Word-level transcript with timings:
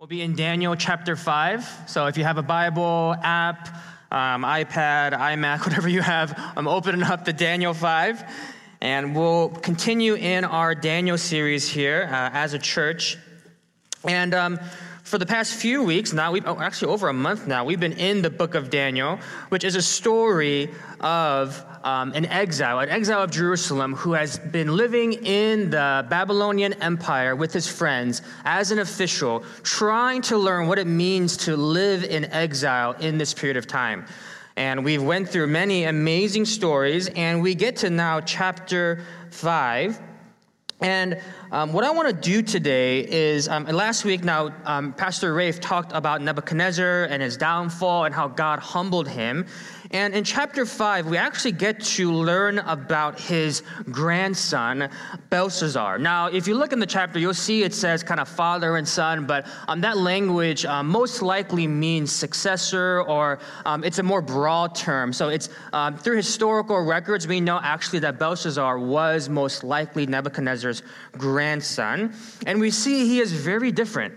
We'll 0.00 0.06
be 0.06 0.22
in 0.22 0.36
Daniel 0.36 0.76
chapter 0.76 1.16
5. 1.16 1.88
So 1.88 2.06
if 2.06 2.16
you 2.16 2.22
have 2.22 2.38
a 2.38 2.42
Bible, 2.42 3.16
app, 3.20 3.66
um, 4.12 4.44
iPad, 4.44 5.12
iMac, 5.12 5.58
whatever 5.66 5.88
you 5.88 6.02
have, 6.02 6.40
I'm 6.54 6.68
opening 6.68 7.02
up 7.02 7.24
the 7.24 7.32
Daniel 7.32 7.74
5. 7.74 8.22
And 8.80 9.16
we'll 9.16 9.48
continue 9.48 10.14
in 10.14 10.44
our 10.44 10.76
Daniel 10.76 11.18
series 11.18 11.68
here 11.68 12.08
uh, 12.12 12.30
as 12.32 12.54
a 12.54 12.60
church. 12.60 13.18
And 14.04 14.34
um, 14.34 14.60
for 15.08 15.16
the 15.16 15.24
past 15.24 15.54
few 15.54 15.82
weeks 15.82 16.12
now, 16.12 16.32
we've 16.32 16.46
oh, 16.46 16.60
actually 16.60 16.92
over 16.92 17.08
a 17.08 17.14
month 17.14 17.46
now, 17.46 17.64
we've 17.64 17.80
been 17.80 17.94
in 17.94 18.20
the 18.20 18.28
book 18.28 18.54
of 18.54 18.68
Daniel, 18.68 19.18
which 19.48 19.64
is 19.64 19.74
a 19.74 19.80
story 19.80 20.70
of 21.00 21.64
um, 21.82 22.12
an 22.12 22.26
exile, 22.26 22.80
an 22.80 22.90
exile 22.90 23.22
of 23.22 23.30
Jerusalem, 23.30 23.94
who 23.94 24.12
has 24.12 24.38
been 24.38 24.76
living 24.76 25.14
in 25.14 25.70
the 25.70 26.06
Babylonian 26.10 26.74
Empire 26.74 27.34
with 27.34 27.54
his 27.54 27.66
friends 27.66 28.20
as 28.44 28.70
an 28.70 28.80
official, 28.80 29.44
trying 29.62 30.20
to 30.22 30.36
learn 30.36 30.68
what 30.68 30.78
it 30.78 30.86
means 30.86 31.38
to 31.38 31.56
live 31.56 32.04
in 32.04 32.26
exile 32.26 32.92
in 32.92 33.16
this 33.16 33.32
period 33.32 33.56
of 33.56 33.66
time. 33.66 34.04
And 34.56 34.84
we've 34.84 35.02
went 35.02 35.30
through 35.30 35.46
many 35.46 35.84
amazing 35.84 36.44
stories, 36.44 37.08
and 37.08 37.40
we 37.40 37.54
get 37.54 37.76
to 37.76 37.88
now 37.88 38.20
chapter 38.20 39.02
five. 39.30 39.98
And 40.80 41.20
um, 41.50 41.72
what 41.72 41.82
I 41.82 41.90
want 41.90 42.08
to 42.08 42.14
do 42.14 42.40
today 42.40 43.00
is, 43.00 43.48
um, 43.48 43.64
last 43.64 44.04
week 44.04 44.22
now, 44.22 44.54
um, 44.64 44.92
Pastor 44.92 45.34
Rafe 45.34 45.58
talked 45.60 45.90
about 45.92 46.22
Nebuchadnezzar 46.22 47.04
and 47.04 47.20
his 47.20 47.36
downfall 47.36 48.04
and 48.04 48.14
how 48.14 48.28
God 48.28 48.60
humbled 48.60 49.08
him. 49.08 49.46
And 49.90 50.14
in 50.14 50.22
chapter 50.22 50.66
5, 50.66 51.06
we 51.06 51.16
actually 51.16 51.52
get 51.52 51.80
to 51.80 52.12
learn 52.12 52.58
about 52.58 53.18
his 53.18 53.62
grandson, 53.90 54.90
Belshazzar. 55.30 55.98
Now, 55.98 56.26
if 56.26 56.46
you 56.46 56.54
look 56.56 56.74
in 56.74 56.78
the 56.78 56.86
chapter, 56.86 57.18
you'll 57.18 57.32
see 57.32 57.62
it 57.62 57.72
says 57.72 58.02
kind 58.02 58.20
of 58.20 58.28
father 58.28 58.76
and 58.76 58.86
son, 58.86 59.26
but 59.26 59.46
um, 59.66 59.80
that 59.80 59.96
language 59.96 60.66
um, 60.66 60.88
most 60.88 61.22
likely 61.22 61.66
means 61.66 62.12
successor 62.12 63.02
or 63.02 63.38
um, 63.64 63.82
it's 63.82 63.98
a 63.98 64.02
more 64.02 64.20
broad 64.20 64.74
term. 64.74 65.10
So 65.10 65.30
it's 65.30 65.48
um, 65.72 65.96
through 65.96 66.16
historical 66.16 66.78
records, 66.82 67.26
we 67.26 67.40
know 67.40 67.58
actually 67.62 68.00
that 68.00 68.18
Belshazzar 68.18 68.78
was 68.78 69.30
most 69.30 69.64
likely 69.64 70.04
Nebuchadnezzar's 70.04 70.82
grandson. 71.12 72.12
And 72.44 72.60
we 72.60 72.70
see 72.70 73.06
he 73.06 73.20
is 73.20 73.32
very 73.32 73.72
different 73.72 74.14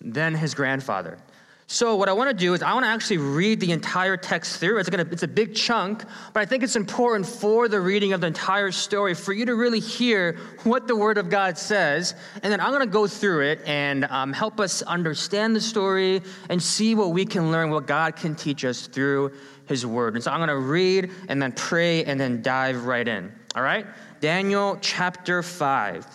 than 0.00 0.34
his 0.34 0.54
grandfather. 0.54 1.18
So 1.66 1.96
what 1.96 2.10
I 2.10 2.12
want 2.12 2.28
to 2.28 2.36
do 2.36 2.52
is 2.52 2.62
I 2.62 2.74
want 2.74 2.84
to 2.84 2.90
actually 2.90 3.18
read 3.18 3.58
the 3.58 3.72
entire 3.72 4.18
text 4.18 4.60
through. 4.60 4.78
It's 4.78 4.90
gonna 4.90 5.08
it's 5.10 5.22
a 5.22 5.28
big 5.28 5.54
chunk, 5.54 6.04
but 6.34 6.40
I 6.40 6.44
think 6.44 6.62
it's 6.62 6.76
important 6.76 7.26
for 7.26 7.68
the 7.68 7.80
reading 7.80 8.12
of 8.12 8.20
the 8.20 8.26
entire 8.26 8.70
story 8.70 9.14
for 9.14 9.32
you 9.32 9.46
to 9.46 9.54
really 9.54 9.80
hear 9.80 10.36
what 10.64 10.86
the 10.86 10.94
Word 10.94 11.16
of 11.16 11.30
God 11.30 11.56
says, 11.56 12.14
and 12.42 12.52
then 12.52 12.60
I'm 12.60 12.68
going 12.68 12.86
to 12.86 12.86
go 12.86 13.06
through 13.06 13.46
it 13.46 13.60
and 13.66 14.04
um, 14.04 14.34
help 14.34 14.60
us 14.60 14.82
understand 14.82 15.56
the 15.56 15.60
story 15.60 16.20
and 16.50 16.62
see 16.62 16.94
what 16.94 17.12
we 17.12 17.24
can 17.24 17.50
learn, 17.50 17.70
what 17.70 17.86
God 17.86 18.14
can 18.14 18.34
teach 18.34 18.64
us 18.66 18.86
through 18.86 19.32
His 19.66 19.86
Word. 19.86 20.14
And 20.14 20.22
so 20.22 20.30
I'm 20.30 20.40
going 20.40 20.48
to 20.50 20.58
read 20.58 21.10
and 21.28 21.40
then 21.40 21.52
pray 21.52 22.04
and 22.04 22.20
then 22.20 22.42
dive 22.42 22.84
right 22.84 23.08
in. 23.08 23.32
All 23.56 23.62
right, 23.62 23.86
Daniel 24.20 24.76
chapter 24.82 25.42
five, 25.42 26.06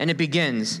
and 0.00 0.10
it 0.10 0.16
begins. 0.16 0.80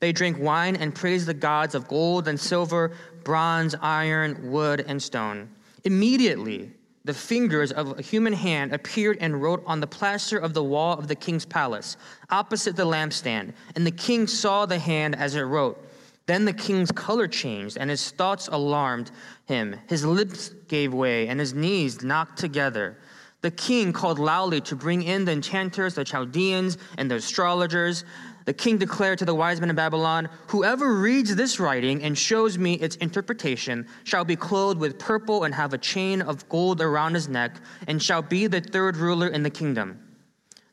They 0.00 0.12
drank 0.12 0.38
wine 0.38 0.76
and 0.76 0.94
praised 0.94 1.26
the 1.26 1.34
gods 1.34 1.74
of 1.74 1.86
gold 1.86 2.26
and 2.26 2.40
silver, 2.40 2.92
bronze, 3.22 3.74
iron, 3.80 4.50
wood, 4.50 4.84
and 4.88 5.00
stone. 5.02 5.50
Immediately, 5.84 6.72
the 7.04 7.14
fingers 7.14 7.70
of 7.72 7.98
a 7.98 8.02
human 8.02 8.32
hand 8.32 8.72
appeared 8.72 9.18
and 9.20 9.40
wrote 9.40 9.62
on 9.66 9.80
the 9.80 9.86
plaster 9.86 10.38
of 10.38 10.54
the 10.54 10.64
wall 10.64 10.98
of 10.98 11.08
the 11.08 11.14
king's 11.14 11.44
palace, 11.44 11.96
opposite 12.30 12.76
the 12.76 12.84
lampstand. 12.84 13.52
And 13.74 13.86
the 13.86 13.90
king 13.90 14.26
saw 14.26 14.66
the 14.66 14.78
hand 14.78 15.16
as 15.16 15.34
it 15.34 15.42
wrote. 15.42 15.86
Then 16.26 16.44
the 16.44 16.52
king's 16.52 16.92
color 16.92 17.26
changed, 17.26 17.76
and 17.78 17.90
his 17.90 18.10
thoughts 18.10 18.48
alarmed 18.48 19.10
him. 19.46 19.76
His 19.88 20.04
lips 20.04 20.50
gave 20.68 20.94
way, 20.94 21.28
and 21.28 21.40
his 21.40 21.54
knees 21.54 22.02
knocked 22.02 22.38
together. 22.38 22.98
The 23.40 23.50
king 23.50 23.92
called 23.92 24.18
loudly 24.18 24.60
to 24.62 24.76
bring 24.76 25.02
in 25.02 25.24
the 25.24 25.32
enchanters, 25.32 25.94
the 25.94 26.04
Chaldeans, 26.04 26.76
and 26.98 27.10
the 27.10 27.16
astrologers 27.16 28.04
the 28.44 28.52
king 28.52 28.78
declared 28.78 29.18
to 29.18 29.24
the 29.24 29.34
wise 29.34 29.60
men 29.60 29.70
of 29.70 29.76
Babylon, 29.76 30.28
Whoever 30.48 30.94
reads 30.94 31.36
this 31.36 31.60
writing 31.60 32.02
and 32.02 32.16
shows 32.16 32.58
me 32.58 32.74
its 32.74 32.96
interpretation 32.96 33.86
shall 34.04 34.24
be 34.24 34.36
clothed 34.36 34.80
with 34.80 34.98
purple 34.98 35.44
and 35.44 35.54
have 35.54 35.74
a 35.74 35.78
chain 35.78 36.22
of 36.22 36.48
gold 36.48 36.80
around 36.80 37.14
his 37.14 37.28
neck, 37.28 37.56
and 37.86 38.02
shall 38.02 38.22
be 38.22 38.46
the 38.46 38.60
third 38.60 38.96
ruler 38.96 39.28
in 39.28 39.42
the 39.42 39.50
kingdom. 39.50 40.00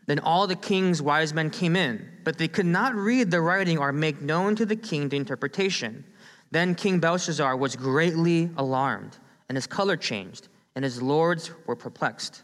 Then 0.06 0.20
all 0.20 0.48
the 0.48 0.56
king's 0.56 1.02
wise 1.02 1.34
men 1.34 1.50
came 1.50 1.76
in, 1.76 2.10
but 2.24 2.38
they 2.38 2.48
could 2.48 2.66
not 2.66 2.96
read 2.96 3.30
the 3.30 3.42
writing 3.42 3.78
or 3.78 3.92
make 3.92 4.22
known 4.22 4.56
to 4.56 4.66
the 4.66 4.76
king 4.76 5.10
the 5.10 5.18
interpretation. 5.18 6.06
Then 6.52 6.76
King 6.76 7.00
Belshazzar 7.00 7.58
was 7.58 7.76
greatly 7.76 8.50
alarmed, 8.56 9.18
and 9.50 9.58
his 9.58 9.68
color 9.68 9.98
changed, 9.98 10.48
and 10.76 10.84
his 10.86 11.02
lords 11.02 11.52
were 11.66 11.76
perplexed. 11.76 12.44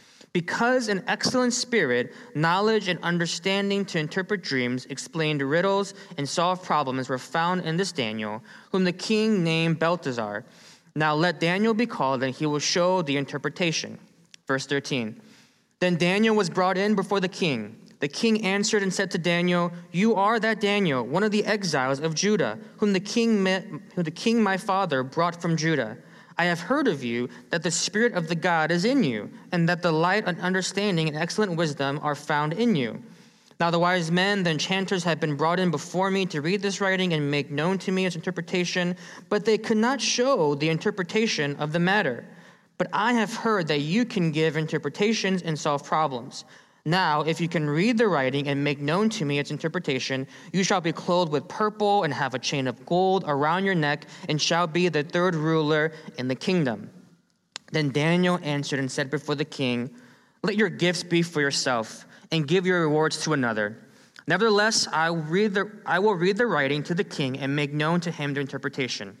Because 0.33 0.87
an 0.87 1.03
excellent 1.07 1.53
spirit, 1.53 2.13
knowledge, 2.35 2.87
and 2.87 2.99
understanding 3.03 3.83
to 3.85 3.99
interpret 3.99 4.41
dreams, 4.41 4.85
explained 4.85 5.41
riddles, 5.41 5.93
and 6.17 6.27
solve 6.27 6.63
problems 6.63 7.09
were 7.09 7.17
found 7.17 7.65
in 7.65 7.75
this 7.75 7.91
Daniel, 7.91 8.41
whom 8.71 8.85
the 8.85 8.93
king 8.93 9.43
named 9.43 9.79
Belteshazzar. 9.79 10.45
Now 10.95 11.15
let 11.15 11.39
Daniel 11.41 11.73
be 11.73 11.85
called, 11.85 12.23
and 12.23 12.33
he 12.33 12.45
will 12.45 12.59
show 12.59 13.01
the 13.01 13.17
interpretation. 13.17 13.99
Verse 14.47 14.65
13. 14.65 15.21
Then 15.81 15.95
Daniel 15.97 16.35
was 16.35 16.49
brought 16.49 16.77
in 16.77 16.95
before 16.95 17.19
the 17.19 17.27
king. 17.27 17.77
The 17.99 18.07
king 18.07 18.43
answered 18.45 18.83
and 18.83 18.93
said 18.93 19.11
to 19.11 19.17
Daniel, 19.17 19.71
You 19.91 20.15
are 20.15 20.39
that 20.39 20.59
Daniel, 20.59 21.05
one 21.05 21.23
of 21.23 21.31
the 21.31 21.45
exiles 21.45 21.99
of 21.99 22.15
Judah, 22.15 22.57
whom 22.77 22.93
the 22.93 22.99
king, 22.99 23.43
met, 23.43 23.65
whom 23.65 24.03
the 24.03 24.11
king 24.11 24.41
my 24.41 24.57
father 24.57 25.03
brought 25.03 25.41
from 25.41 25.55
Judah. 25.55 25.97
I 26.37 26.45
have 26.45 26.59
heard 26.59 26.87
of 26.87 27.03
you 27.03 27.29
that 27.49 27.63
the 27.63 27.71
Spirit 27.71 28.13
of 28.13 28.27
the 28.27 28.35
God 28.35 28.71
is 28.71 28.85
in 28.85 29.03
you, 29.03 29.29
and 29.51 29.67
that 29.69 29.81
the 29.81 29.91
light 29.91 30.23
and 30.27 30.39
understanding 30.39 31.07
and 31.07 31.17
excellent 31.17 31.55
wisdom 31.55 31.99
are 32.01 32.15
found 32.15 32.53
in 32.53 32.75
you. 32.75 33.01
Now 33.59 33.69
the 33.69 33.77
wise 33.77 34.09
men, 34.09 34.41
the 34.41 34.49
enchanters, 34.49 35.03
have 35.03 35.19
been 35.19 35.35
brought 35.35 35.59
in 35.59 35.69
before 35.69 36.09
me 36.09 36.25
to 36.25 36.41
read 36.41 36.63
this 36.63 36.81
writing 36.81 37.13
and 37.13 37.29
make 37.29 37.51
known 37.51 37.77
to 37.79 37.91
me 37.91 38.07
its 38.07 38.15
interpretation, 38.15 38.97
but 39.29 39.45
they 39.45 39.59
could 39.59 39.77
not 39.77 40.01
show 40.01 40.55
the 40.55 40.69
interpretation 40.69 41.55
of 41.57 41.71
the 41.71 41.79
matter. 41.79 42.25
But 42.79 42.87
I 42.91 43.13
have 43.13 43.35
heard 43.35 43.67
that 43.67 43.81
you 43.81 44.03
can 44.03 44.31
give 44.31 44.57
interpretations 44.57 45.43
and 45.43 45.59
solve 45.59 45.83
problems. 45.83 46.43
Now, 46.83 47.21
if 47.21 47.39
you 47.39 47.47
can 47.47 47.69
read 47.69 47.97
the 47.97 48.07
writing 48.07 48.47
and 48.47 48.63
make 48.63 48.79
known 48.79 49.09
to 49.09 49.25
me 49.25 49.37
its 49.37 49.51
interpretation, 49.51 50.27
you 50.51 50.63
shall 50.63 50.81
be 50.81 50.91
clothed 50.91 51.31
with 51.31 51.47
purple 51.47 52.03
and 52.03 52.13
have 52.13 52.33
a 52.33 52.39
chain 52.39 52.67
of 52.67 52.85
gold 52.85 53.23
around 53.27 53.65
your 53.65 53.75
neck, 53.75 54.05
and 54.27 54.41
shall 54.41 54.65
be 54.65 54.89
the 54.89 55.03
third 55.03 55.35
ruler 55.35 55.93
in 56.17 56.27
the 56.27 56.35
kingdom. 56.35 56.89
Then 57.71 57.91
Daniel 57.91 58.39
answered 58.41 58.79
and 58.79 58.91
said 58.91 59.11
before 59.11 59.35
the 59.35 59.45
king, 59.45 59.91
Let 60.43 60.55
your 60.55 60.69
gifts 60.69 61.03
be 61.03 61.21
for 61.21 61.39
yourself, 61.39 62.05
and 62.31 62.47
give 62.47 62.65
your 62.65 62.81
rewards 62.81 63.21
to 63.23 63.33
another. 63.33 63.77
Nevertheless, 64.27 64.87
I, 64.87 65.07
read 65.07 65.53
the, 65.53 65.71
I 65.85 65.99
will 65.99 66.15
read 66.15 66.37
the 66.37 66.47
writing 66.47 66.81
to 66.83 66.95
the 66.95 67.03
king 67.03 67.37
and 67.39 67.55
make 67.55 67.73
known 67.73 67.99
to 68.01 68.11
him 68.11 68.33
the 68.33 68.41
interpretation. 68.41 69.17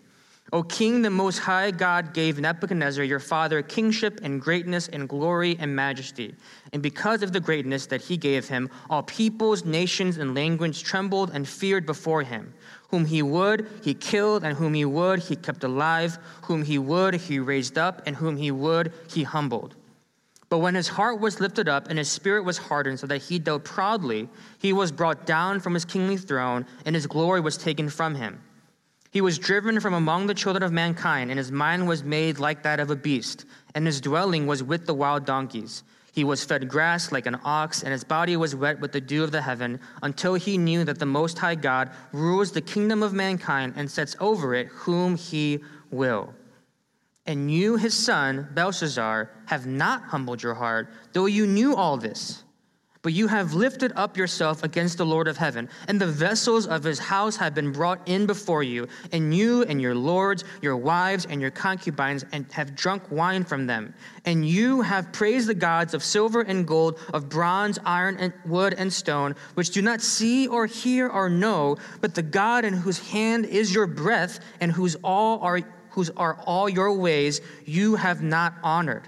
O 0.53 0.63
king, 0.63 1.01
the 1.01 1.09
most 1.09 1.39
high 1.39 1.71
God 1.71 2.13
gave 2.13 2.37
Nebuchadnezzar 2.37 3.05
your 3.05 3.21
father 3.21 3.61
kingship 3.61 4.19
and 4.21 4.41
greatness 4.41 4.89
and 4.89 5.07
glory 5.07 5.55
and 5.57 5.73
majesty. 5.73 6.35
And 6.73 6.83
because 6.83 7.23
of 7.23 7.31
the 7.31 7.39
greatness 7.39 7.85
that 7.85 8.01
he 8.01 8.17
gave 8.17 8.49
him, 8.49 8.69
all 8.89 9.03
peoples, 9.03 9.63
nations, 9.63 10.17
and 10.17 10.35
languages 10.35 10.81
trembled 10.81 11.31
and 11.33 11.47
feared 11.47 11.85
before 11.85 12.23
him. 12.23 12.53
Whom 12.89 13.05
he 13.05 13.21
would, 13.21 13.65
he 13.81 13.93
killed, 13.93 14.43
and 14.43 14.57
whom 14.57 14.73
he 14.73 14.83
would, 14.83 15.19
he 15.19 15.37
kept 15.37 15.63
alive. 15.63 16.17
Whom 16.43 16.63
he 16.63 16.77
would, 16.77 17.13
he 17.13 17.39
raised 17.39 17.77
up, 17.77 18.01
and 18.05 18.17
whom 18.17 18.35
he 18.35 18.51
would, 18.51 18.91
he 19.09 19.23
humbled. 19.23 19.75
But 20.49 20.57
when 20.57 20.75
his 20.75 20.89
heart 20.89 21.21
was 21.21 21.39
lifted 21.39 21.69
up 21.69 21.89
and 21.89 21.97
his 21.97 22.09
spirit 22.09 22.43
was 22.43 22.57
hardened 22.57 22.99
so 22.99 23.07
that 23.07 23.19
he 23.19 23.39
dealt 23.39 23.63
proudly, 23.63 24.27
he 24.59 24.73
was 24.73 24.91
brought 24.91 25.25
down 25.25 25.61
from 25.61 25.73
his 25.73 25.85
kingly 25.85 26.17
throne, 26.17 26.65
and 26.85 26.93
his 26.93 27.07
glory 27.07 27.39
was 27.39 27.55
taken 27.55 27.87
from 27.87 28.15
him. 28.15 28.41
He 29.11 29.19
was 29.19 29.37
driven 29.37 29.81
from 29.81 29.93
among 29.93 30.27
the 30.27 30.33
children 30.33 30.63
of 30.63 30.71
mankind, 30.71 31.31
and 31.31 31.37
his 31.37 31.51
mind 31.51 31.85
was 31.85 32.01
made 32.01 32.39
like 32.39 32.63
that 32.63 32.79
of 32.79 32.89
a 32.89 32.95
beast, 32.95 33.45
and 33.75 33.85
his 33.85 33.99
dwelling 33.99 34.47
was 34.47 34.63
with 34.63 34.85
the 34.85 34.93
wild 34.93 35.25
donkeys. 35.25 35.83
He 36.13 36.23
was 36.23 36.45
fed 36.45 36.69
grass 36.69 37.11
like 37.11 37.25
an 37.25 37.39
ox, 37.43 37.83
and 37.83 37.91
his 37.91 38.05
body 38.05 38.37
was 38.37 38.55
wet 38.55 38.79
with 38.79 38.93
the 38.93 39.01
dew 39.01 39.23
of 39.23 39.31
the 39.31 39.41
heaven, 39.41 39.81
until 40.01 40.35
he 40.35 40.57
knew 40.57 40.85
that 40.85 40.97
the 40.97 41.05
Most 41.05 41.37
High 41.37 41.55
God 41.55 41.91
rules 42.13 42.51
the 42.51 42.61
kingdom 42.61 43.03
of 43.03 43.13
mankind 43.13 43.73
and 43.75 43.91
sets 43.91 44.15
over 44.21 44.55
it 44.55 44.67
whom 44.67 45.17
he 45.17 45.59
will. 45.89 46.33
And 47.25 47.51
you, 47.51 47.75
his 47.75 47.93
son, 47.93 48.47
Belshazzar, 48.53 49.29
have 49.45 49.65
not 49.65 50.03
humbled 50.03 50.41
your 50.41 50.53
heart, 50.53 50.89
though 51.11 51.27
you 51.27 51.45
knew 51.45 51.75
all 51.75 51.97
this. 51.97 52.43
But 53.03 53.13
you 53.13 53.27
have 53.27 53.55
lifted 53.55 53.91
up 53.95 54.15
yourself 54.15 54.63
against 54.63 54.99
the 54.99 55.05
Lord 55.05 55.27
of 55.27 55.35
heaven, 55.35 55.69
and 55.87 55.99
the 55.99 56.05
vessels 56.05 56.67
of 56.67 56.83
his 56.83 56.99
house 56.99 57.35
have 57.37 57.55
been 57.55 57.71
brought 57.71 58.07
in 58.07 58.27
before 58.27 58.61
you, 58.61 58.87
and 59.11 59.35
you 59.35 59.63
and 59.63 59.81
your 59.81 59.95
lords, 59.95 60.43
your 60.61 60.77
wives, 60.77 61.25
and 61.25 61.41
your 61.41 61.49
concubines, 61.49 62.23
and 62.31 62.45
have 62.51 62.75
drunk 62.75 63.09
wine 63.09 63.43
from 63.43 63.65
them. 63.65 63.95
And 64.25 64.47
you 64.47 64.81
have 64.81 65.11
praised 65.11 65.47
the 65.47 65.55
gods 65.55 65.95
of 65.95 66.03
silver 66.03 66.41
and 66.41 66.67
gold, 66.67 66.99
of 67.11 67.27
bronze, 67.27 67.79
iron, 67.85 68.17
and 68.17 68.33
wood 68.45 68.75
and 68.77 68.93
stone, 68.93 69.35
which 69.55 69.71
do 69.71 69.81
not 69.81 70.01
see 70.01 70.47
or 70.47 70.67
hear 70.67 71.07
or 71.07 71.27
know, 71.27 71.77
but 72.01 72.13
the 72.13 72.21
God 72.21 72.65
in 72.65 72.73
whose 72.73 72.99
hand 72.99 73.47
is 73.47 73.73
your 73.73 73.87
breath, 73.87 74.39
and 74.59 74.71
whose 74.71 74.95
all 75.03 75.39
are 75.39 75.61
whose 75.91 76.09
are 76.11 76.39
all 76.45 76.69
your 76.69 76.93
ways, 76.93 77.41
you 77.65 77.95
have 77.95 78.21
not 78.21 78.53
honored. 78.63 79.07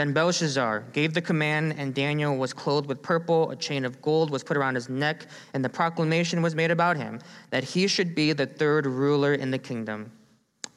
Then 0.00 0.14
Belshazzar 0.14 0.84
gave 0.94 1.12
the 1.12 1.20
command, 1.20 1.74
and 1.76 1.94
Daniel 1.94 2.34
was 2.34 2.54
clothed 2.54 2.88
with 2.88 3.02
purple. 3.02 3.50
A 3.50 3.56
chain 3.56 3.84
of 3.84 4.00
gold 4.00 4.30
was 4.30 4.42
put 4.42 4.56
around 4.56 4.74
his 4.74 4.88
neck, 4.88 5.26
and 5.52 5.62
the 5.62 5.68
proclamation 5.68 6.40
was 6.40 6.54
made 6.54 6.70
about 6.70 6.96
him 6.96 7.20
that 7.50 7.64
he 7.64 7.86
should 7.86 8.14
be 8.14 8.32
the 8.32 8.46
third 8.46 8.86
ruler 8.86 9.34
in 9.34 9.50
the 9.50 9.58
kingdom. 9.58 10.10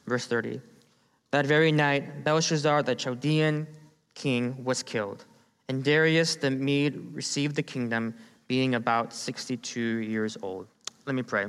Verse 0.06 0.26
30. 0.26 0.60
That 1.30 1.46
very 1.46 1.72
night, 1.72 2.22
Belshazzar, 2.22 2.82
the 2.82 2.94
Chaldean 2.94 3.66
king, 4.12 4.62
was 4.62 4.82
killed, 4.82 5.24
and 5.70 5.82
Darius 5.82 6.36
the 6.36 6.50
Mede 6.50 6.94
received 7.14 7.56
the 7.56 7.62
kingdom, 7.62 8.14
being 8.46 8.74
about 8.74 9.14
62 9.14 9.80
years 9.80 10.36
old. 10.42 10.66
Let 11.06 11.14
me 11.14 11.22
pray. 11.22 11.46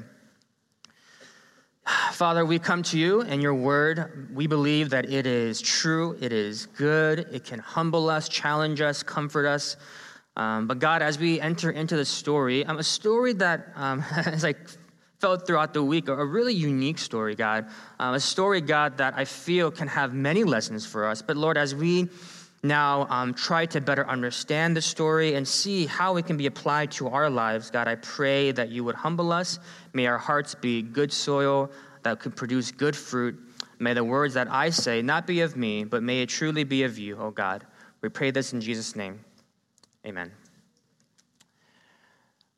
Father, 1.86 2.46
we 2.46 2.58
come 2.58 2.82
to 2.84 2.98
you 2.98 3.22
and 3.22 3.42
your 3.42 3.54
word. 3.54 4.30
We 4.34 4.48
believe 4.48 4.90
that 4.90 5.10
it 5.10 5.28
is 5.28 5.62
true, 5.62 6.18
it 6.20 6.34
is 6.34 6.66
good, 6.66 7.28
it 7.32 7.44
can 7.44 7.60
humble 7.60 8.10
us, 8.10 8.28
challenge 8.28 8.82
us, 8.82 9.04
comfort 9.04 9.46
us. 9.46 9.78
Um, 10.36 10.68
but 10.68 10.80
God, 10.80 11.02
as 11.02 11.20
we 11.20 11.40
enter 11.40 11.70
into 11.70 11.96
the 11.96 12.06
story, 12.06 12.66
um, 12.66 12.78
a 12.78 12.84
story 12.84 13.34
that, 13.34 13.72
um, 13.76 14.04
as 14.26 14.44
I 14.44 14.56
felt 15.20 15.46
throughout 15.48 15.74
the 15.74 15.84
week, 15.84 16.08
a 16.08 16.26
really 16.26 16.54
unique 16.54 16.98
story, 16.98 17.36
God. 17.36 17.68
Um, 18.00 18.16
a 18.16 18.20
story, 18.20 18.62
God, 18.62 18.98
that 18.98 19.14
I 19.16 19.26
feel 19.26 19.72
can 19.72 19.88
have 19.88 20.14
many 20.14 20.44
lessons 20.44 20.86
for 20.86 21.06
us. 21.08 21.22
But 21.22 21.38
Lord, 21.38 21.58
as 21.58 21.74
we 21.74 22.10
now 22.68 23.08
um, 23.10 23.34
try 23.34 23.66
to 23.68 23.82
better 23.82 24.08
understand 24.08 24.76
the 24.76 24.82
story 24.82 25.36
and 25.36 25.48
see 25.48 25.86
how 25.86 26.18
it 26.18 26.26
can 26.26 26.38
be 26.38 26.46
applied 26.46 26.92
to 26.92 27.08
our 27.08 27.30
lives, 27.30 27.70
God, 27.70 27.88
I 27.88 27.96
pray 27.96 28.52
that 28.52 28.70
you 28.70 28.84
would 28.84 28.96
humble 28.96 29.32
us. 29.32 29.60
May 29.94 30.08
our 30.08 30.18
hearts 30.18 30.56
be 30.56 30.82
good 30.82 31.12
soil 31.12 31.72
that 32.04 32.20
could 32.20 32.36
produce 32.36 32.72
good 32.72 32.96
fruit. 32.96 33.38
May 33.80 33.94
the 33.94 34.04
words 34.04 34.34
that 34.36 34.50
I 34.50 34.70
say 34.70 35.02
not 35.02 35.28
be 35.28 35.42
of 35.42 35.58
me, 35.58 35.84
but 35.84 36.04
may 36.04 36.22
it 36.22 36.30
truly 36.30 36.64
be 36.64 36.84
of 36.84 36.98
you, 36.98 37.18
O 37.18 37.32
God. 37.32 37.66
We 38.02 38.10
pray 38.10 38.32
this 38.32 38.54
in 38.54 38.62
Jesus' 38.62 38.96
name. 38.96 39.20
Amen. 40.06 40.32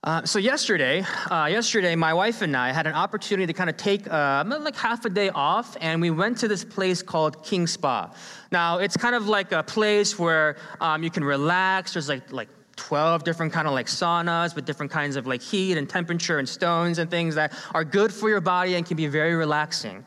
Uh, 0.07 0.23
so 0.23 0.39
yesterday, 0.39 1.03
uh, 1.29 1.47
yesterday, 1.51 1.93
my 1.93 2.13
wife 2.13 2.41
and 2.41 2.55
I 2.55 2.71
had 2.71 2.87
an 2.87 2.93
opportunity 2.93 3.45
to 3.45 3.51
kind 3.51 3.69
of 3.69 3.75
take 3.75 4.09
uh, 4.09 4.41
like 4.61 4.77
half 4.77 5.03
a 5.03 5.09
day 5.09 5.27
off, 5.31 5.75
and 5.81 5.99
we 5.99 6.11
went 6.11 6.37
to 6.37 6.47
this 6.47 6.63
place 6.63 7.01
called 7.01 7.43
King 7.43 7.67
Spa. 7.67 8.13
Now, 8.49 8.77
it's 8.77 8.95
kind 8.95 9.15
of 9.15 9.27
like 9.27 9.51
a 9.51 9.63
place 9.63 10.17
where 10.17 10.55
um, 10.79 11.03
you 11.03 11.09
can 11.09 11.25
relax. 11.25 11.91
There's 11.91 12.07
like 12.07 12.31
like 12.31 12.47
12 12.77 13.25
different 13.25 13.51
kind 13.51 13.67
of 13.67 13.73
like 13.73 13.87
saunas 13.87 14.55
with 14.55 14.63
different 14.63 14.93
kinds 14.93 15.17
of 15.17 15.27
like 15.27 15.41
heat 15.41 15.77
and 15.77 15.89
temperature 15.89 16.39
and 16.39 16.47
stones 16.47 16.99
and 16.99 17.11
things 17.11 17.35
that 17.35 17.51
are 17.73 17.83
good 17.83 18.13
for 18.13 18.29
your 18.29 18.39
body 18.39 18.75
and 18.75 18.85
can 18.85 18.95
be 18.95 19.07
very 19.07 19.35
relaxing. 19.35 20.05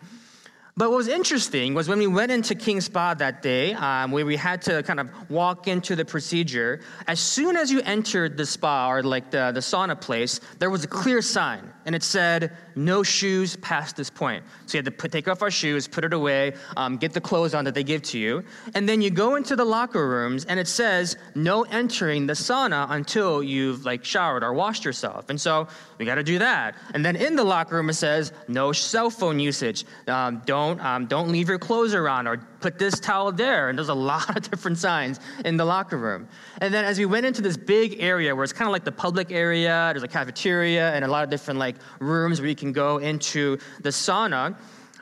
But 0.81 0.89
what 0.89 0.97
was 0.97 1.09
interesting 1.09 1.75
was 1.75 1.91
when 1.91 1.99
we 1.99 2.07
went 2.07 2.33
into 2.33 2.55
King 2.55 2.81
Spa 2.81 3.13
that 3.13 3.43
day, 3.43 3.75
um, 3.75 4.13
where 4.13 4.25
we 4.25 4.35
had 4.35 4.63
to 4.63 4.83
kind 4.83 4.99
of 4.99 5.11
walk 5.29 5.69
into 5.69 5.95
the 5.95 6.07
procedure, 6.07 6.81
as 7.07 7.21
soon 7.21 7.55
as 7.55 7.71
you 7.71 7.83
entered 7.83 8.39
the 8.39 8.47
spa 8.47 8.91
or 8.91 9.03
like 9.03 9.31
the, 9.31 9.53
the 9.53 9.61
sauna 9.61 10.01
place, 10.01 10.41
there 10.59 10.71
was 10.71 10.83
a 10.83 10.89
clear 10.89 11.21
sign 11.21 11.71
and 11.85 11.95
it 11.95 12.03
said, 12.03 12.57
no 12.77 13.03
shoes 13.03 13.57
past 13.57 13.97
this 13.97 14.09
point. 14.09 14.43
So 14.65 14.77
you 14.77 14.79
had 14.79 14.87
to 14.87 14.91
put, 14.91 15.13
take 15.13 15.29
off 15.29 15.43
our 15.43 15.51
shoes, 15.51 15.87
put 15.87 16.05
it 16.05 16.15
away, 16.15 16.55
um, 16.79 16.97
get 16.97 17.13
the 17.13 17.21
clothes 17.21 17.53
on 17.53 17.65
that 17.67 17.75
they 17.75 17.85
give 17.85 18.01
to 18.05 18.19
you. 18.19 18.43
And 18.75 18.89
then 18.89 19.03
you 19.03 19.11
go 19.11 19.35
into 19.35 19.57
the 19.57 19.65
locker 19.67 20.09
rooms 20.09 20.47
and 20.47 20.59
it 20.59 20.69
says, 20.69 21.19
no 21.35 21.65
entering 21.65 22.27
the 22.27 22.33
sauna 22.33 22.87
until 22.91 23.43
you've 23.43 23.85
like 23.85 24.03
showered 24.03 24.43
or 24.43 24.55
washed 24.55 24.87
yourself. 24.87 25.29
And 25.29 25.39
so 25.39 25.69
we 25.99 26.07
got 26.07 26.15
to 26.15 26.23
do 26.23 26.39
that. 26.39 26.75
And 26.95 27.05
then 27.05 27.17
in 27.17 27.37
the 27.37 27.45
locker 27.45 27.77
room, 27.77 27.91
it 27.91 27.95
says, 27.95 28.33
no 28.49 28.73
cell 28.73 29.11
phone 29.11 29.41
usage. 29.41 29.85
Um, 30.07 30.43
don't, 30.47 30.70
um, 30.79 31.07
don't 31.07 31.31
leave 31.31 31.49
your 31.49 31.59
clothes 31.59 31.95
around 31.95 32.27
or 32.27 32.37
put 32.61 32.79
this 32.79 33.01
towel 33.01 33.33
there. 33.33 33.69
And 33.69 33.79
there's 33.79 33.89
a 33.89 33.95
lot 34.11 34.37
of 34.37 34.49
different 34.51 34.79
signs 34.79 35.21
in 35.45 35.57
the 35.57 35.65
locker 35.65 35.97
room. 35.97 36.29
And 36.61 36.73
then 36.73 36.85
as 36.85 36.99
we 36.99 37.07
went 37.07 37.27
into 37.27 37.43
this 37.43 37.57
big 37.57 38.01
area 38.01 38.35
where 38.35 38.45
it's 38.45 38.53
kind 38.53 38.69
of 38.69 38.73
like 38.73 38.85
the 38.85 38.93
public 38.93 39.33
area, 39.33 39.91
there's 39.93 40.03
a 40.03 40.09
cafeteria 40.09 40.93
and 40.93 41.05
a 41.05 41.09
lot 41.09 41.25
of 41.25 41.31
different 41.31 41.59
like 41.59 41.77
rooms 41.99 42.41
where 42.41 42.49
you 42.49 42.57
can 42.57 42.73
go 42.73 42.99
into 42.99 43.59
the 43.81 43.91
sauna. 43.91 44.57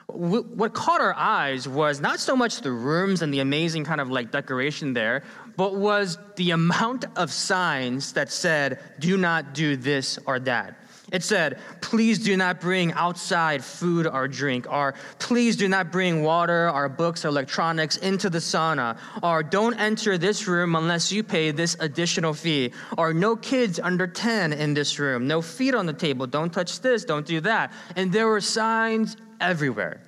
What 0.06 0.72
caught 0.72 1.02
our 1.02 1.14
eyes 1.14 1.68
was 1.68 2.00
not 2.00 2.18
so 2.18 2.34
much 2.34 2.62
the 2.62 2.72
rooms 2.72 3.20
and 3.20 3.32
the 3.32 3.40
amazing 3.40 3.84
kind 3.84 4.00
of 4.00 4.10
like 4.10 4.30
decoration 4.30 4.94
there, 4.94 5.22
but 5.58 5.74
was 5.74 6.16
the 6.36 6.52
amount 6.52 7.04
of 7.16 7.30
signs 7.30 8.14
that 8.14 8.30
said, 8.30 8.78
do 8.98 9.18
not 9.18 9.52
do 9.52 9.76
this 9.76 10.18
or 10.24 10.38
that. 10.40 10.76
It 11.10 11.22
said, 11.22 11.58
please 11.80 12.18
do 12.18 12.36
not 12.36 12.60
bring 12.60 12.92
outside 12.92 13.64
food 13.64 14.06
or 14.06 14.28
drink, 14.28 14.70
or 14.70 14.94
please 15.18 15.56
do 15.56 15.68
not 15.68 15.90
bring 15.90 16.22
water 16.22 16.70
or 16.70 16.88
books 16.88 17.24
or 17.24 17.28
electronics 17.28 17.96
into 17.96 18.28
the 18.28 18.38
sauna, 18.38 18.98
or 19.22 19.42
don't 19.42 19.74
enter 19.74 20.18
this 20.18 20.46
room 20.46 20.74
unless 20.74 21.10
you 21.10 21.22
pay 21.22 21.50
this 21.50 21.76
additional 21.80 22.34
fee, 22.34 22.72
or 22.98 23.14
no 23.14 23.36
kids 23.36 23.80
under 23.80 24.06
10 24.06 24.52
in 24.52 24.74
this 24.74 24.98
room, 24.98 25.26
no 25.26 25.40
feet 25.40 25.74
on 25.74 25.86
the 25.86 25.92
table, 25.94 26.26
don't 26.26 26.52
touch 26.52 26.80
this, 26.80 27.04
don't 27.04 27.26
do 27.26 27.40
that. 27.40 27.72
And 27.96 28.12
there 28.12 28.28
were 28.28 28.42
signs 28.42 29.16
everywhere. 29.40 30.02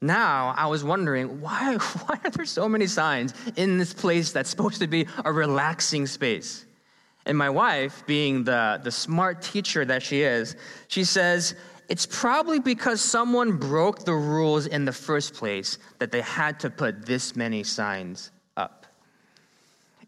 Now, 0.00 0.54
I 0.56 0.66
was 0.66 0.84
wondering, 0.84 1.40
why, 1.40 1.76
why 1.76 2.20
are 2.22 2.30
there 2.30 2.44
so 2.44 2.68
many 2.68 2.86
signs 2.86 3.32
in 3.56 3.78
this 3.78 3.94
place 3.94 4.32
that's 4.32 4.50
supposed 4.50 4.80
to 4.80 4.86
be 4.86 5.06
a 5.24 5.32
relaxing 5.32 6.06
space? 6.06 6.66
And 7.28 7.36
my 7.36 7.50
wife, 7.50 8.04
being 8.06 8.42
the, 8.42 8.80
the 8.82 8.90
smart 8.90 9.42
teacher 9.42 9.84
that 9.84 10.02
she 10.02 10.22
is, 10.22 10.56
she 10.88 11.04
says, 11.04 11.54
it's 11.88 12.06
probably 12.06 12.58
because 12.58 13.02
someone 13.02 13.58
broke 13.58 14.04
the 14.04 14.14
rules 14.14 14.66
in 14.66 14.86
the 14.86 14.92
first 14.92 15.34
place 15.34 15.78
that 15.98 16.10
they 16.10 16.22
had 16.22 16.58
to 16.60 16.70
put 16.70 17.04
this 17.04 17.36
many 17.36 17.62
signs 17.64 18.30
up. 18.56 18.86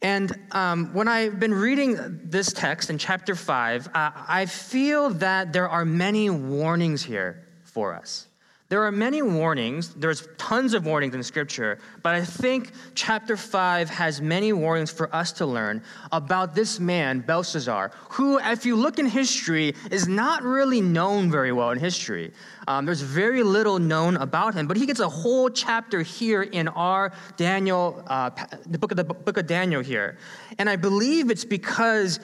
And 0.00 0.34
um, 0.52 0.94
when 0.94 1.08
I've 1.08 1.38
been 1.38 1.52
reading 1.52 2.20
this 2.24 2.54
text 2.54 2.88
in 2.88 2.96
chapter 2.96 3.34
5, 3.34 3.88
uh, 3.88 4.10
I 4.26 4.46
feel 4.46 5.10
that 5.10 5.52
there 5.52 5.68
are 5.68 5.84
many 5.84 6.30
warnings 6.30 7.02
here 7.02 7.46
for 7.64 7.94
us. 7.94 8.28
There 8.70 8.84
are 8.84 8.92
many 8.92 9.20
warnings. 9.20 9.94
There's 9.94 10.28
tons 10.38 10.74
of 10.74 10.86
warnings 10.86 11.12
in 11.12 11.24
Scripture, 11.24 11.80
but 12.04 12.14
I 12.14 12.24
think 12.24 12.70
chapter 12.94 13.36
5 13.36 13.90
has 13.90 14.20
many 14.20 14.52
warnings 14.52 14.92
for 14.92 15.12
us 15.12 15.32
to 15.32 15.46
learn 15.46 15.82
about 16.12 16.54
this 16.54 16.78
man, 16.78 17.18
Belshazzar, 17.18 17.90
who, 18.10 18.38
if 18.38 18.64
you 18.64 18.76
look 18.76 19.00
in 19.00 19.06
history, 19.06 19.74
is 19.90 20.06
not 20.06 20.44
really 20.44 20.80
known 20.80 21.32
very 21.32 21.50
well 21.50 21.70
in 21.70 21.80
history. 21.80 22.32
Um, 22.68 22.86
there's 22.86 23.00
very 23.02 23.42
little 23.42 23.80
known 23.80 24.16
about 24.18 24.54
him, 24.54 24.68
but 24.68 24.76
he 24.76 24.86
gets 24.86 25.00
a 25.00 25.08
whole 25.08 25.50
chapter 25.50 26.02
here 26.02 26.42
in 26.42 26.68
our 26.68 27.12
Daniel, 27.36 28.04
uh, 28.06 28.30
the 28.68 28.78
book 28.78 28.92
of 28.92 28.96
the 28.96 29.04
book 29.04 29.36
of 29.36 29.48
Daniel 29.48 29.82
here. 29.82 30.16
And 30.58 30.70
I 30.70 30.76
believe 30.76 31.28
it's 31.28 31.44
because 31.44 32.20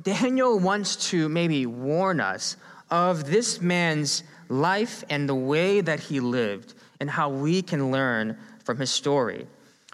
Daniel 0.00 0.60
wants 0.60 1.10
to 1.10 1.28
maybe 1.28 1.66
warn 1.66 2.20
us 2.20 2.56
of 2.88 3.28
this 3.28 3.60
man's 3.60 4.22
life 4.48 5.04
and 5.10 5.28
the 5.28 5.34
way 5.34 5.80
that 5.80 6.00
he 6.00 6.20
lived 6.20 6.74
and 7.00 7.10
how 7.10 7.28
we 7.28 7.62
can 7.62 7.90
learn 7.90 8.36
from 8.64 8.78
his 8.78 8.90
story. 8.90 9.46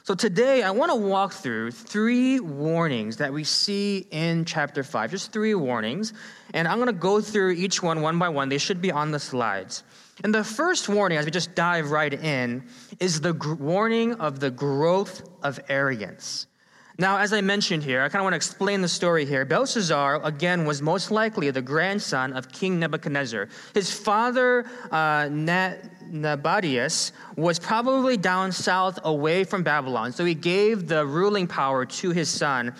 So 0.04 0.14
today, 0.14 0.62
I 0.62 0.70
want 0.70 0.90
to 0.90 0.96
walk 0.96 1.32
through 1.32 1.70
three 1.70 2.38
warnings 2.38 3.16
that 3.16 3.32
we 3.32 3.42
see 3.42 4.06
in 4.10 4.44
chapter 4.44 4.82
5, 4.82 5.10
just 5.10 5.32
three 5.32 5.54
warnings. 5.54 6.12
And 6.52 6.68
I'm 6.68 6.76
going 6.76 6.88
to 6.88 6.92
go 6.92 7.22
through 7.22 7.52
each 7.52 7.82
one 7.82 8.02
one 8.02 8.18
by 8.18 8.28
one. 8.28 8.50
They 8.50 8.58
should 8.58 8.82
be 8.82 8.92
on 8.92 9.12
the 9.12 9.18
slides. 9.18 9.82
And 10.22 10.34
the 10.34 10.44
first 10.44 10.90
warning, 10.90 11.16
as 11.16 11.24
we 11.24 11.30
just 11.30 11.54
dive 11.54 11.90
right 11.90 12.12
in, 12.12 12.64
is 13.00 13.22
the 13.22 13.32
warning 13.58 14.16
of 14.16 14.40
the 14.40 14.50
growth 14.50 15.26
of 15.42 15.58
arrogance. 15.70 16.48
Now, 16.96 17.18
as 17.18 17.32
I 17.32 17.40
mentioned 17.40 17.82
here, 17.82 18.02
I 18.02 18.08
kind 18.08 18.20
of 18.20 18.24
want 18.24 18.34
to 18.34 18.36
explain 18.36 18.80
the 18.80 18.88
story 18.88 19.24
here. 19.26 19.44
Belshazzar, 19.44 20.20
again, 20.24 20.64
was 20.64 20.80
most 20.80 21.10
likely 21.10 21.50
the 21.50 21.60
grandson 21.60 22.32
of 22.34 22.52
King 22.52 22.78
Nebuchadnezzar. 22.78 23.48
His 23.74 23.92
father, 23.92 24.64
uh, 24.92 25.28
was 27.36 27.58
probably 27.58 28.16
down 28.16 28.52
south 28.52 29.00
away 29.02 29.42
from 29.42 29.64
Babylon, 29.64 30.12
so 30.12 30.24
he 30.24 30.34
gave 30.34 30.86
the 30.86 31.04
ruling 31.04 31.48
power 31.48 31.84
to 31.84 32.10
his 32.10 32.28
son 32.28 32.72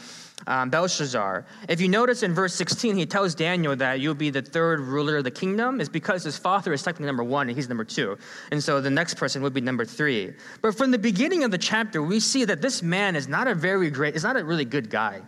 um, 0.46 0.70
Belshazzar. 0.70 1.46
If 1.68 1.80
you 1.80 1.88
notice 1.88 2.22
in 2.22 2.34
verse 2.34 2.54
16, 2.54 2.96
he 2.96 3.06
tells 3.06 3.34
Daniel 3.34 3.74
that 3.76 4.00
you'll 4.00 4.14
be 4.14 4.30
the 4.30 4.42
third 4.42 4.80
ruler 4.80 5.16
of 5.16 5.24
the 5.24 5.30
kingdom, 5.30 5.80
is 5.80 5.88
because 5.88 6.24
his 6.24 6.36
father 6.36 6.72
is 6.72 6.82
technically 6.82 7.06
number 7.06 7.24
one 7.24 7.48
and 7.48 7.56
he's 7.56 7.68
number 7.68 7.84
two. 7.84 8.18
And 8.50 8.62
so 8.62 8.80
the 8.80 8.90
next 8.90 9.14
person 9.14 9.42
would 9.42 9.54
be 9.54 9.60
number 9.60 9.84
three. 9.84 10.34
But 10.60 10.76
from 10.76 10.90
the 10.90 10.98
beginning 10.98 11.44
of 11.44 11.50
the 11.50 11.58
chapter, 11.58 12.02
we 12.02 12.20
see 12.20 12.44
that 12.44 12.60
this 12.60 12.82
man 12.82 13.16
is 13.16 13.28
not 13.28 13.48
a 13.48 13.54
very 13.54 13.90
great, 13.90 14.14
is 14.14 14.22
not 14.22 14.36
a 14.36 14.44
really 14.44 14.64
good 14.64 14.90
guy 14.90 15.22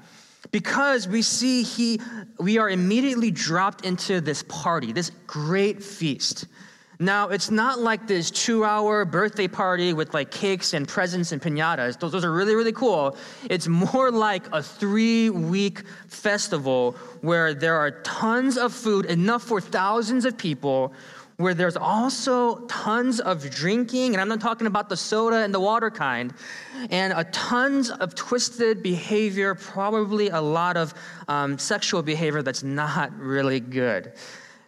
because 0.53 1.09
we 1.09 1.23
see 1.23 1.65
he 1.65 2.01
we 2.39 2.57
are 2.59 2.71
immediately 2.71 3.33
dropped 3.33 3.85
into 3.85 4.21
this 4.21 4.45
party 4.45 4.93
this 4.93 5.11
great 5.27 5.83
feast 5.83 6.47
now, 6.99 7.29
it's 7.29 7.51
not 7.51 7.79
like 7.79 8.07
this 8.07 8.31
two 8.31 8.65
hour 8.65 9.05
birthday 9.05 9.49
party 9.49 9.93
with 9.93 10.15
like 10.15 10.31
cakes 10.31 10.73
and 10.73 10.89
presents 10.89 11.33
and 11.33 11.43
pinatas. 11.43 11.99
Those, 11.99 12.13
those 12.13 12.25
are 12.25 12.33
really, 12.33 12.55
really 12.55 12.73
cool. 12.73 13.17
It's 13.51 13.69
more 13.69 14.11
like 14.11 14.47
a 14.53 14.63
three 14.63 15.29
week 15.29 15.83
festival 16.09 16.93
where 17.21 17.53
there 17.53 17.77
are 17.77 17.91
tons 18.03 18.57
of 18.57 18.73
food, 18.73 19.07
enough 19.07 19.43
for 19.43 19.61
thousands 19.61 20.25
of 20.25 20.39
people, 20.39 20.95
where 21.37 21.53
there's 21.53 21.77
also 21.77 22.61
tons 22.67 23.21
of 23.21 23.51
drinking, 23.51 24.15
and 24.15 24.21
I'm 24.23 24.29
not 24.29 24.41
talking 24.41 24.67
about 24.67 24.89
the 24.89 24.97
soda 24.97 25.37
and 25.37 25.53
the 25.53 25.61
water 25.61 25.91
kind, 25.91 26.33
and 26.89 27.13
a 27.15 27.25
tons 27.25 27.91
of 27.91 28.15
twisted 28.15 28.83
behavior, 28.83 29.55
probably 29.55 30.29
a 30.29 30.41
lot 30.41 30.79
of 30.79 30.95
um, 31.29 31.59
sexual 31.59 32.03
behavior 32.03 32.41
that's 32.41 32.63
not 32.63 33.13
really 33.19 33.61
good. 33.61 34.15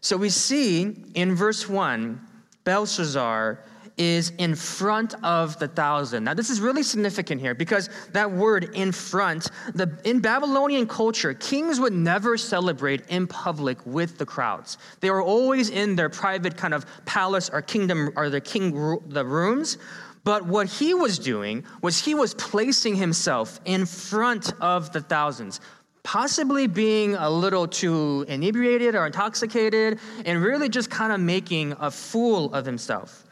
So 0.00 0.17
we 0.17 0.31
see 0.31 0.95
in 1.14 1.35
verse 1.35 1.69
1, 1.69 2.21
Belshazzar 2.64 3.64
is 3.99 4.31
in 4.38 4.55
front 4.55 5.14
of 5.25 5.59
the 5.59 5.67
thousand. 5.67 6.25
Now, 6.25 6.35
this 6.35 6.50
is 6.50 6.61
really 6.61 6.85
significant 6.85 7.40
here 7.40 7.55
because 7.55 7.90
that 8.12 8.31
word 8.31 8.71
in 8.75 8.93
front, 8.93 9.50
the, 9.75 9.99
in 10.05 10.21
Babylonian 10.21 10.87
culture, 10.87 11.35
kings 11.35 11.81
would 11.81 11.93
never 11.93 12.37
celebrate 12.38 13.07
in 13.09 13.26
public 13.26 13.85
with 13.85 14.17
the 14.17 14.25
crowds. 14.25 14.78
They 15.00 15.11
were 15.11 15.23
always 15.23 15.71
in 15.71 15.97
their 15.97 16.09
private 16.09 16.57
kind 16.57 16.75
of 16.75 16.87
palace 17.05 17.50
or 17.52 17.61
kingdom 17.61 18.11
or 18.17 18.31
the 18.31 18.40
king 18.40 19.00
the 19.09 19.25
rooms. 19.25 19.78
But 20.25 20.47
what 20.47 20.69
he 20.69 20.95
was 20.95 21.19
doing 21.19 21.64
was 21.83 21.99
he 21.99 22.14
was 22.14 22.35
placing 22.35 22.97
himself 22.97 23.61
in 23.64 23.87
front 23.87 24.52
of 24.61 24.93
the 24.93 25.00
thousands, 25.00 25.61
possibly 26.09 26.67
being 26.67 27.15
a 27.17 27.29
little 27.29 27.69
too 27.69 28.25
inebriated 28.29 28.95
or 28.95 29.05
intoxicated, 29.05 29.99
and 30.25 30.43
really 30.43 30.67
just 30.67 30.88
kind 30.88 31.12
of 31.12 31.21
making 31.21 31.75
a 31.81 31.91
fool 31.91 32.50
of 32.55 32.65
himself. 32.65 33.27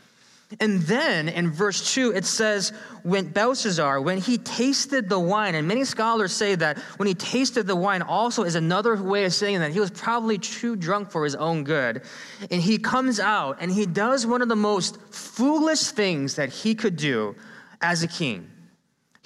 And 0.61 0.83
then 0.83 1.31
in 1.31 1.51
verse 1.51 1.95
2, 1.95 2.13
it 2.13 2.27
says, 2.27 2.75
when 3.03 3.29
Belshazzar, 3.29 4.03
when 4.03 4.19
he 4.19 4.37
tasted 4.37 5.09
the 5.09 5.19
wine, 5.19 5.55
and 5.55 5.67
many 5.67 5.87
scholars 5.87 6.35
say 6.35 6.55
that 6.55 6.77
when 6.99 7.07
he 7.07 7.15
tasted 7.15 7.67
the 7.67 7.75
wine 7.75 8.03
also 8.03 8.43
is 8.43 8.57
another 8.57 8.95
way 9.03 9.25
of 9.25 9.33
saying 9.33 9.61
that 9.61 9.73
he 9.73 9.81
was 9.81 9.91
probably 9.91 10.37
too 10.37 10.77
drunk 10.77 11.11
for 11.11 11.25
his 11.25 11.35
own 11.35 11.65
good. 11.65 12.03
And 12.51 12.61
he 12.61 12.77
comes 12.77 13.19
out 13.19 13.57
and 13.59 13.73
he 13.73 13.87
does 13.87 14.27
one 14.27 14.43
of 14.43 14.49
the 14.51 14.55
most 14.55 15.01
foolish 15.11 15.85
things 15.85 16.35
that 16.35 16.51
he 16.51 16.75
could 16.75 16.97
do 16.97 17.37
as 17.81 18.03
a 18.03 18.07
king. 18.07 18.51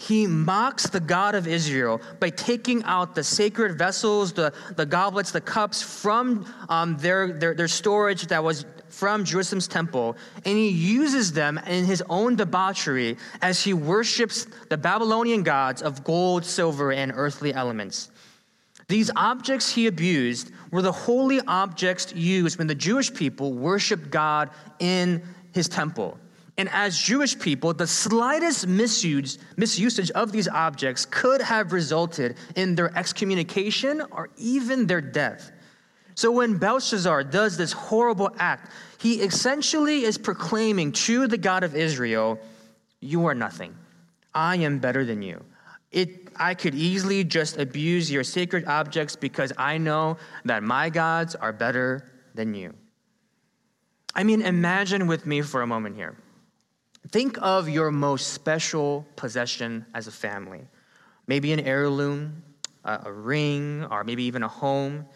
He 0.01 0.27
mocks 0.27 0.89
the 0.89 0.99
God 0.99 1.35
of 1.35 1.47
Israel 1.47 2.01
by 2.21 2.31
taking 2.31 2.83
out 2.85 3.15
the 3.15 3.23
sacred 3.23 3.77
vessels, 3.77 4.33
the, 4.33 4.51
the 4.75 4.87
goblets, 4.87 5.31
the 5.31 5.43
cups 5.43 5.83
from 5.83 6.51
um, 6.71 6.97
their, 6.97 7.35
their, 7.35 7.53
their 7.53 7.69
storage 7.69 8.27
that 8.29 8.43
was 8.43 8.65
from 8.89 9.27
Jerusalem's 9.27 9.69
temple, 9.69 10.17
and 10.47 10.57
he 10.57 10.71
uses 10.71 11.33
them 11.33 11.59
in 11.67 11.85
his 11.85 12.03
own 12.09 12.35
debauchery 12.35 13.19
as 13.43 13.63
he 13.63 13.75
worships 13.75 14.47
the 14.71 14.79
Babylonian 14.79 15.43
gods 15.43 15.83
of 15.83 16.03
gold, 16.03 16.47
silver, 16.47 16.93
and 16.93 17.13
earthly 17.15 17.53
elements. 17.53 18.11
These 18.89 19.11
objects 19.17 19.71
he 19.71 19.87
abused 19.87 20.51
were 20.71 20.81
the 20.81 20.93
holy 20.93 21.43
objects 21.47 22.15
used 22.15 22.57
when 22.57 22.69
the 22.69 22.75
Jewish 22.75 23.13
people 23.13 23.53
worshiped 23.53 24.11
God 24.11 24.49
in 24.79 25.23
his 25.53 25.69
temple. 25.69 26.17
And 26.57 26.69
as 26.71 26.99
Jewish 26.99 27.39
people, 27.39 27.73
the 27.73 27.87
slightest 27.87 28.67
misuse, 28.67 29.39
misusage 29.57 30.11
of 30.11 30.33
these 30.33 30.49
objects 30.49 31.07
could 31.07 31.41
have 31.41 31.73
resulted 31.73 32.37
in 32.57 32.75
their 32.75 32.97
excommunication 32.97 34.03
or 34.11 34.31
even 34.37 34.87
their 34.87 35.01
death. 35.01 35.53
So 36.15 36.31
when 36.31 36.59
Belshazzar 36.59 37.25
does 37.25 37.57
this 37.57 37.73
horrible 37.73 38.31
act, 38.39 38.73
he 38.99 39.23
essentially 39.23 40.05
is 40.05 40.19
proclaiming 40.19 40.93
to 40.93 41.27
the 41.27 41.39
God 41.39 41.65
of 41.65 41.75
Israel, 41.75 42.39
You 43.01 43.27
are 43.27 43.35
nothing. 43.35 43.75
I 44.35 44.57
am 44.57 44.79
better 44.79 45.05
than 45.05 45.23
you. 45.23 45.43
It, 45.91 46.29
I 46.37 46.55
could 46.55 46.75
easily 46.75 47.25
just 47.25 47.59
abuse 47.59 48.11
your 48.11 48.23
sacred 48.23 48.67
objects 48.67 49.17
because 49.17 49.53
I 49.57 49.79
know 49.79 50.19
that 50.45 50.63
my 50.63 50.91
gods 50.91 51.35
are 51.35 51.53
better 51.53 52.11
than 52.35 52.55
you. 52.55 52.75
I 54.15 54.25
mean, 54.25 54.43
imagine 54.43 55.07
with 55.07 55.27
me 55.27 55.41
for 55.43 55.63
a 55.63 55.67
moment 55.67 55.97
here. 55.97 56.17
Think 57.11 57.39
of 57.43 57.69
your 57.69 57.91
most 57.91 58.29
special 58.35 59.05
possession 59.17 59.85
as 59.95 60.07
a 60.07 60.13
family. 60.13 60.61
Maybe 61.27 61.53
an 61.53 61.59
heirloom, 61.59 62.45
a, 62.85 63.13
ring, 63.13 63.85
or 63.91 64.05
maybe 64.05 64.23
even 64.25 64.45
a 64.45 64.49
home. 64.49 65.07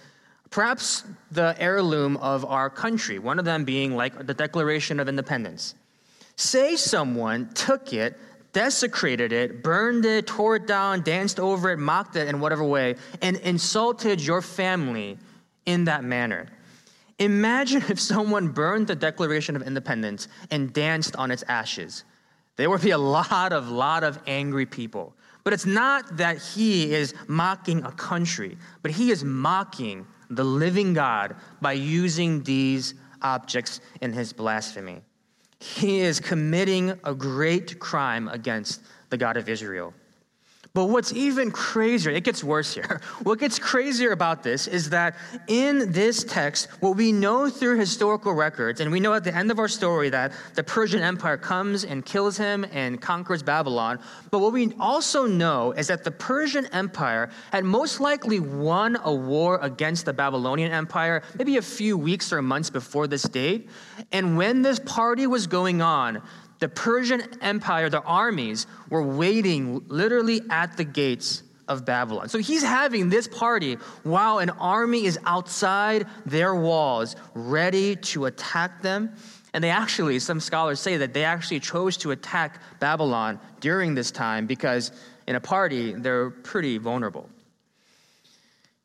Perhaps 0.51 1.05
the 1.31 1.55
heirloom 1.57 2.17
of 2.17 2.45
our 2.45 2.69
country, 2.69 3.21
one 3.21 3.39
of 3.39 3.45
them 3.45 3.65
being 3.65 3.95
like 3.95 4.27
the 4.27 4.35
Declaration 4.35 4.99
of 4.99 5.09
Independence. 5.09 5.77
Say 6.35 6.75
someone 6.75 7.51
took 7.55 7.93
it, 7.93 8.19
desecrated 8.53 9.33
it, 9.33 9.63
burned 9.63 10.05
it, 10.05 10.27
tore 10.27 10.57
it 10.57 10.67
down, 10.67 11.03
danced 11.03 11.39
over 11.39 11.71
it, 11.71 11.79
mocked 11.79 12.17
it 12.17 12.27
in 12.27 12.41
whatever 12.41 12.65
way, 12.65 12.97
and 13.23 13.37
insulted 13.37 14.21
your 14.21 14.43
family 14.43 15.17
in 15.65 15.85
that 15.85 16.03
manner. 16.03 16.49
Imagine 17.19 17.83
if 17.89 18.01
someone 18.01 18.49
burned 18.49 18.87
the 18.87 18.97
Declaration 18.97 19.57
of 19.57 19.63
Independence 19.63 20.29
and 20.51 20.73
danced 20.73 21.15
on 21.17 21.31
its 21.31 21.45
ashes. 21.49 22.05
There 22.57 22.71
would 22.71 22.83
be 22.83 22.91
a 22.91 22.99
lot 22.99 23.53
of, 23.53 23.69
lot 23.69 24.05
of 24.05 24.19
angry 24.27 24.67
people. 24.67 25.15
But 25.45 25.53
it's 25.53 25.67
not 25.67 26.17
that 26.17 26.39
he 26.39 26.93
is 26.95 27.15
mocking 27.29 27.85
a 27.85 27.93
country, 27.93 28.57
but 28.83 28.91
he 28.91 29.11
is 29.11 29.23
mocking 29.23 30.07
the 30.31 30.45
living 30.45 30.95
God 30.95 31.37
by 31.61 31.73
using 31.75 32.43
these 32.43 32.95
objects 33.21 33.81
in 34.01 34.13
his 34.13 34.33
blasphemy. 34.33 35.03
He 35.61 36.01
is 36.01 36.19
committing 36.19 36.99
a 37.05 37.15
great 37.15 37.79
crime 37.79 38.29
against 38.29 38.83
the 39.11 39.17
God 39.17 39.37
of 39.37 39.49
Israel. 39.49 39.93
But 40.75 40.87
what's 40.87 41.13
even 41.13 41.53
crazier, 41.53 42.11
it 42.11 42.25
gets 42.25 42.43
worse 42.43 42.75
here. 42.75 43.01
What 43.23 43.39
gets 43.39 43.61
crazier 43.61 44.11
about 44.11 44.43
this 44.43 44.67
is 44.67 44.91
that 44.91 45.15
in 45.47 45.93
this 45.93 46.25
text, 46.25 46.69
what 46.81 46.97
we 46.97 47.13
know 47.13 47.49
through 47.49 47.79
historical 47.79 48.33
records, 48.33 48.81
and 48.81 48.91
we 48.91 48.99
know 48.99 49.15
at 49.15 49.23
the 49.23 49.35
end 49.35 49.53
of 49.53 49.61
our 49.61 49.69
story 49.69 50.11
that 50.11 50.33
the 50.55 50.65
Persian 50.65 51.01
Empire 51.01 51.37
comes 51.37 51.85
and 51.85 52.05
kills 52.05 52.37
him 52.37 52.67
and 52.73 53.01
conquers 53.01 53.43
Babylon. 53.43 54.01
But 54.33 54.41
what 54.41 54.53
we 54.53 54.73
also 54.81 55.27
know 55.27 55.71
is 55.73 55.87
that 55.87 56.03
the 56.03 56.11
Persian 56.11 56.67
Empire 56.67 57.31
had 57.53 57.65
most 57.65 58.01
likely 58.01 58.41
won 58.41 58.99
a 59.05 59.15
war 59.15 59.61
against 59.63 60.05
the 60.07 60.13
Babylonian 60.13 60.73
Empire 60.73 61.23
maybe 61.39 61.57
a 61.57 61.63
few 61.63 61.97
weeks 61.97 62.33
or 62.33 62.43
months 62.43 62.69
before 62.69 63.07
this 63.07 63.23
date. 63.23 63.71
And 64.11 64.37
when 64.37 64.63
this 64.63 64.81
party 64.81 65.29
was 65.29 65.47
going 65.47 65.83
on, 65.83 66.21
the 66.65 66.71
Persian 66.71 67.21
Empire, 67.43 67.91
the 67.91 68.01
armies, 68.01 68.67
were 68.89 69.03
waiting 69.03 69.87
literally 69.89 70.41
at 70.49 70.79
the 70.79 70.85
gates 70.85 71.43
of 71.69 71.85
Babylon. 71.85 72.31
So 72.31 72.39
he's 72.39 72.63
having 72.63 73.11
this 73.11 73.29
party 73.29 73.75
while 74.03 74.39
an 74.39 74.49
army 74.49 75.05
is 75.05 75.19
outside 75.27 76.07
their 76.25 76.55
walls, 76.55 77.17
ready 77.35 77.97
to 77.97 78.25
attack 78.25 78.81
them. 78.81 79.13
And 79.53 79.63
they 79.63 79.69
actually, 79.69 80.19
some 80.21 80.41
scholars 80.41 80.81
say 80.81 80.97
that 80.97 81.13
they 81.13 81.23
actually 81.23 81.61
chose 81.61 81.99
to 81.99 82.13
attack 82.13 82.63
Babylon 82.81 83.39
during 83.61 83.95
this 83.95 84.11
time 84.11 84.47
because 84.47 84.91
in 85.27 85.37
a 85.37 85.41
party, 85.41 85.93
they're 85.93 86.31
pretty 86.31 86.79
vulnerable. 86.79 87.29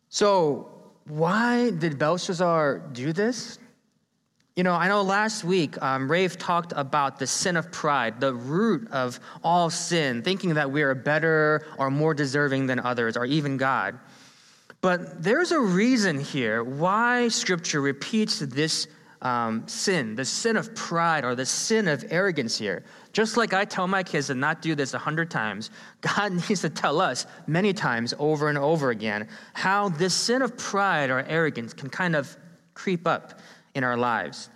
So, 0.09 0.67
why 1.05 1.69
did 1.69 1.97
Belshazzar 1.97 2.79
do 2.91 3.13
this? 3.13 3.57
You 4.55 4.63
know, 4.63 4.73
I 4.73 4.87
know 4.87 5.01
last 5.03 5.43
week 5.43 5.81
um, 5.81 6.11
Rafe 6.11 6.37
talked 6.37 6.73
about 6.75 7.17
the 7.17 7.27
sin 7.27 7.55
of 7.55 7.71
pride, 7.71 8.19
the 8.19 8.33
root 8.33 8.89
of 8.91 9.19
all 9.43 9.69
sin, 9.69 10.21
thinking 10.21 10.55
that 10.55 10.69
we 10.69 10.81
are 10.81 10.95
better 10.95 11.65
or 11.77 11.89
more 11.89 12.13
deserving 12.13 12.67
than 12.67 12.79
others 12.79 13.15
or 13.15 13.25
even 13.25 13.57
God. 13.57 13.97
But 14.81 15.23
there's 15.23 15.51
a 15.51 15.59
reason 15.59 16.19
here 16.19 16.63
why 16.63 17.27
Scripture 17.27 17.81
repeats 17.81 18.39
this 18.39 18.87
um, 19.21 19.67
sin, 19.67 20.15
the 20.15 20.23
sin 20.23 20.55
of 20.55 20.73
pride 20.75 21.25
or 21.25 21.35
the 21.35 21.45
sin 21.45 21.87
of 21.87 22.05
arrogance 22.09 22.57
here. 22.57 22.83
Just 23.11 23.37
like 23.37 23.53
I 23.53 23.65
tell 23.65 23.87
my 23.87 24.03
kids 24.03 24.27
to 24.27 24.35
not 24.35 24.61
do 24.61 24.75
this 24.75 24.93
a 24.93 24.97
hundred 24.97 25.29
times, 25.29 25.71
God 26.01 26.33
needs 26.33 26.61
to 26.61 26.69
tell 26.69 27.01
us 27.01 27.25
many 27.47 27.73
times 27.73 28.13
over 28.17 28.49
and 28.49 28.57
over 28.57 28.91
again 28.91 29.27
how 29.53 29.89
this 29.89 30.13
sin 30.13 30.41
of 30.41 30.57
pride 30.57 31.09
or 31.09 31.23
arrogance 31.27 31.73
can 31.73 31.89
kind 31.89 32.15
of 32.15 32.35
creep 32.73 33.05
up 33.05 33.39
in 33.79 33.83
our 33.85 33.97
lives. 33.97 34.49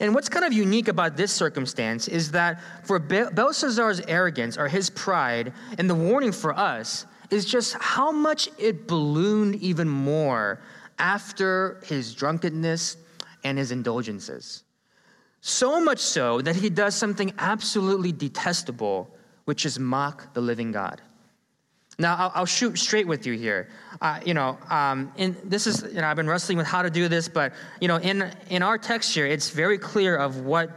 And 0.00 0.14
what's 0.14 0.30
kind 0.30 0.46
of 0.46 0.54
unique 0.54 0.88
about 0.88 1.14
this 1.14 1.30
circumstance 1.30 2.08
is 2.08 2.30
that 2.32 2.62
for 2.84 2.98
Belshazzar's 2.98 4.00
arrogance 4.08 4.56
or 4.56 4.66
his 4.66 4.88
pride, 4.88 5.52
and 5.76 5.88
the 5.88 5.94
warning 5.94 6.32
for 6.32 6.58
us 6.58 7.04
is 7.30 7.44
just 7.44 7.74
how 7.74 8.10
much 8.10 8.48
it 8.58 8.88
ballooned 8.88 9.56
even 9.56 9.86
more 9.86 10.60
after 10.98 11.80
his 11.84 12.14
drunkenness 12.14 12.96
and 13.44 13.58
his 13.58 13.70
indulgences. 13.70 14.64
So 15.42 15.78
much 15.78 15.98
so 15.98 16.40
that 16.40 16.56
he 16.56 16.70
does 16.70 16.94
something 16.94 17.34
absolutely 17.38 18.12
detestable, 18.12 19.14
which 19.44 19.66
is 19.66 19.78
mock 19.78 20.32
the 20.32 20.40
living 20.40 20.72
God. 20.72 21.02
Now, 22.00 22.16
I'll, 22.16 22.32
I'll, 22.34 22.46
shoot 22.46 22.78
straight 22.78 23.06
with 23.06 23.26
you 23.26 23.34
here. 23.34 23.68
Uh, 24.00 24.20
you 24.24 24.32
know, 24.32 24.58
um, 24.70 25.12
in, 25.16 25.36
this 25.44 25.66
is, 25.66 25.82
you 25.82 26.00
know, 26.00 26.06
I've 26.06 26.16
been 26.16 26.28
wrestling 26.28 26.56
with 26.56 26.66
how 26.66 26.82
to 26.82 26.90
do 26.90 27.08
this, 27.08 27.28
but, 27.28 27.52
you 27.80 27.88
know, 27.88 27.96
in, 27.96 28.32
in 28.48 28.62
our 28.62 28.78
text 28.78 29.14
here, 29.14 29.26
it's 29.26 29.50
very 29.50 29.76
clear 29.76 30.16
of 30.16 30.40
what 30.40 30.70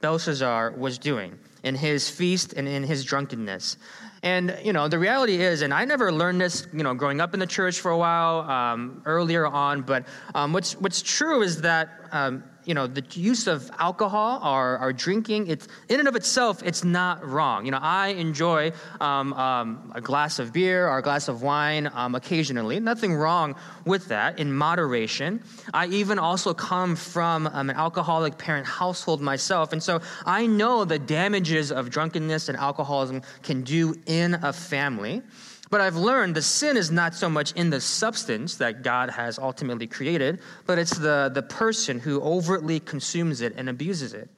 Belshazzar 0.00 0.72
was 0.72 0.98
doing 0.98 1.38
in 1.62 1.74
his 1.74 2.08
feast 2.08 2.54
and 2.54 2.66
in 2.66 2.82
his 2.82 3.04
drunkenness. 3.04 3.76
And, 4.22 4.58
you 4.62 4.72
know, 4.72 4.88
the 4.88 4.98
reality 4.98 5.42
is, 5.42 5.62
and 5.62 5.72
I 5.72 5.84
never 5.84 6.10
learned 6.12 6.40
this, 6.40 6.66
you 6.72 6.82
know, 6.82 6.94
growing 6.94 7.20
up 7.20 7.34
in 7.34 7.40
the 7.40 7.46
church 7.46 7.80
for 7.80 7.90
a 7.90 7.98
while, 7.98 8.40
um, 8.50 9.02
earlier 9.04 9.46
on, 9.46 9.82
but 9.82 10.06
um, 10.34 10.52
what's, 10.54 10.72
what's 10.80 11.02
true 11.02 11.42
is 11.42 11.60
that 11.62 11.88
um, 12.12 12.42
you 12.70 12.74
know, 12.74 12.86
the 12.86 13.04
use 13.18 13.48
of 13.48 13.68
alcohol 13.80 14.40
or, 14.44 14.78
or 14.78 14.92
drinking, 14.92 15.48
it's 15.48 15.66
in 15.88 15.98
and 15.98 16.06
of 16.06 16.14
itself, 16.14 16.62
it's 16.62 16.84
not 16.84 17.26
wrong. 17.26 17.64
You 17.64 17.72
know, 17.72 17.80
I 17.82 18.10
enjoy 18.10 18.70
um, 19.00 19.32
um, 19.32 19.90
a 19.92 20.00
glass 20.00 20.38
of 20.38 20.52
beer 20.52 20.86
or 20.86 20.98
a 20.98 21.02
glass 21.02 21.26
of 21.26 21.42
wine 21.42 21.90
um, 21.92 22.14
occasionally. 22.14 22.78
Nothing 22.78 23.12
wrong 23.12 23.56
with 23.84 24.06
that 24.06 24.38
in 24.38 24.52
moderation. 24.52 25.42
I 25.74 25.88
even 25.88 26.20
also 26.20 26.54
come 26.54 26.94
from 26.94 27.48
um, 27.48 27.70
an 27.70 27.76
alcoholic 27.76 28.38
parent 28.38 28.68
household 28.68 29.20
myself. 29.20 29.72
And 29.72 29.82
so 29.82 30.00
I 30.24 30.46
know 30.46 30.84
the 30.84 31.00
damages 31.00 31.72
of 31.72 31.90
drunkenness 31.90 32.48
and 32.48 32.56
alcoholism 32.56 33.22
can 33.42 33.62
do 33.62 33.96
in 34.06 34.34
a 34.34 34.52
family. 34.52 35.22
But 35.70 35.80
I've 35.80 35.96
learned 35.96 36.34
the 36.34 36.42
sin 36.42 36.76
is 36.76 36.90
not 36.90 37.14
so 37.14 37.30
much 37.30 37.52
in 37.52 37.70
the 37.70 37.80
substance 37.80 38.56
that 38.56 38.82
God 38.82 39.08
has 39.08 39.38
ultimately 39.38 39.86
created, 39.86 40.40
but 40.66 40.78
it's 40.78 40.98
the, 40.98 41.30
the 41.32 41.42
person 41.42 42.00
who 42.00 42.20
overtly 42.20 42.80
consumes 42.80 43.40
it 43.40 43.54
and 43.56 43.68
abuses 43.68 44.12
it. 44.12 44.28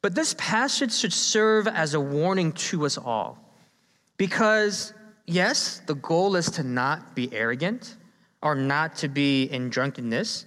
But 0.00 0.14
this 0.14 0.34
passage 0.38 0.94
should 0.94 1.12
serve 1.12 1.68
as 1.68 1.92
a 1.92 2.00
warning 2.00 2.52
to 2.52 2.86
us 2.86 2.96
all. 2.96 3.38
Because, 4.16 4.94
yes, 5.26 5.82
the 5.86 5.94
goal 5.94 6.36
is 6.36 6.50
to 6.52 6.62
not 6.62 7.14
be 7.14 7.32
arrogant 7.34 7.96
or 8.42 8.54
not 8.54 8.96
to 8.96 9.08
be 9.08 9.44
in 9.44 9.68
drunkenness, 9.68 10.46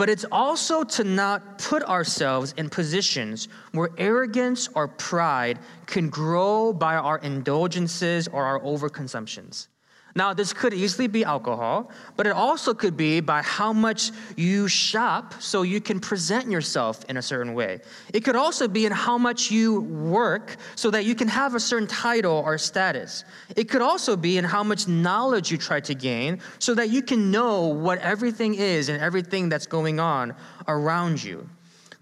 but 0.00 0.08
it's 0.08 0.24
also 0.32 0.82
to 0.82 1.04
not 1.04 1.58
put 1.58 1.82
ourselves 1.82 2.54
in 2.56 2.70
positions 2.70 3.48
where 3.72 3.90
arrogance 3.98 4.66
or 4.74 4.88
pride 4.88 5.58
can 5.84 6.08
grow 6.08 6.72
by 6.72 6.96
our 6.96 7.18
indulgences 7.18 8.26
or 8.28 8.42
our 8.42 8.60
overconsumptions. 8.60 9.68
Now, 10.14 10.34
this 10.34 10.52
could 10.52 10.74
easily 10.74 11.06
be 11.06 11.24
alcohol, 11.24 11.90
but 12.16 12.26
it 12.26 12.32
also 12.32 12.74
could 12.74 12.96
be 12.96 13.20
by 13.20 13.42
how 13.42 13.72
much 13.72 14.10
you 14.36 14.66
shop 14.66 15.34
so 15.40 15.62
you 15.62 15.80
can 15.80 16.00
present 16.00 16.50
yourself 16.50 17.04
in 17.08 17.16
a 17.16 17.22
certain 17.22 17.54
way. 17.54 17.80
It 18.12 18.24
could 18.24 18.34
also 18.34 18.66
be 18.66 18.86
in 18.86 18.92
how 18.92 19.16
much 19.18 19.50
you 19.50 19.82
work 19.82 20.56
so 20.74 20.90
that 20.90 21.04
you 21.04 21.14
can 21.14 21.28
have 21.28 21.54
a 21.54 21.60
certain 21.60 21.86
title 21.86 22.42
or 22.44 22.58
status. 22.58 23.24
It 23.54 23.68
could 23.68 23.82
also 23.82 24.16
be 24.16 24.36
in 24.36 24.44
how 24.44 24.64
much 24.64 24.88
knowledge 24.88 25.50
you 25.50 25.58
try 25.58 25.80
to 25.80 25.94
gain 25.94 26.40
so 26.58 26.74
that 26.74 26.90
you 26.90 27.02
can 27.02 27.30
know 27.30 27.68
what 27.68 27.98
everything 27.98 28.54
is 28.54 28.88
and 28.88 29.00
everything 29.00 29.48
that's 29.48 29.66
going 29.66 30.00
on 30.00 30.34
around 30.66 31.22
you. 31.22 31.48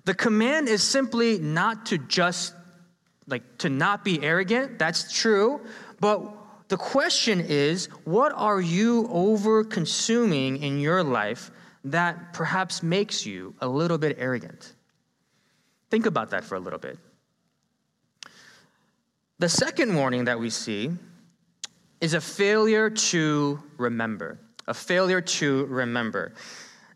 The 0.07 0.15
command 0.15 0.69
is 0.69 0.83
simply 0.83 1.39
not 1.39 1.85
to 1.87 1.99
just, 1.99 2.55
like, 3.27 3.59
to 3.59 3.69
not 3.69 4.05
be 4.05 4.23
arrogant. 4.23 4.79
That's 4.79 5.13
true. 5.13 5.61
But 6.01 6.38
the 6.69 6.77
question 6.77 7.41
is 7.41 7.87
what 8.05 8.33
are 8.35 8.61
you 8.61 9.09
over 9.11 9.65
consuming 9.65 10.63
in 10.63 10.79
your 10.79 11.03
life 11.03 11.51
that 11.85 12.33
perhaps 12.35 12.83
makes 12.83 13.25
you 13.25 13.55
a 13.61 13.69
little 13.69 13.99
bit 13.99 14.17
arrogant? 14.19 14.75
Think 15.91 16.07
about 16.07 16.31
that 16.31 16.45
for 16.45 16.57
a 16.57 16.61
little 16.61 16.79
bit. 16.79 16.99
The 19.39 19.49
second 19.49 19.95
warning 19.95 20.25
that 20.25 20.39
we 20.39 20.51
see 20.51 20.91
is 22.01 22.15
a 22.15 22.21
failure 22.21 22.91
to 22.91 23.63
remember. 23.79 24.39
A 24.67 24.75
failure 24.75 25.21
to 25.21 25.65
remember. 25.67 26.35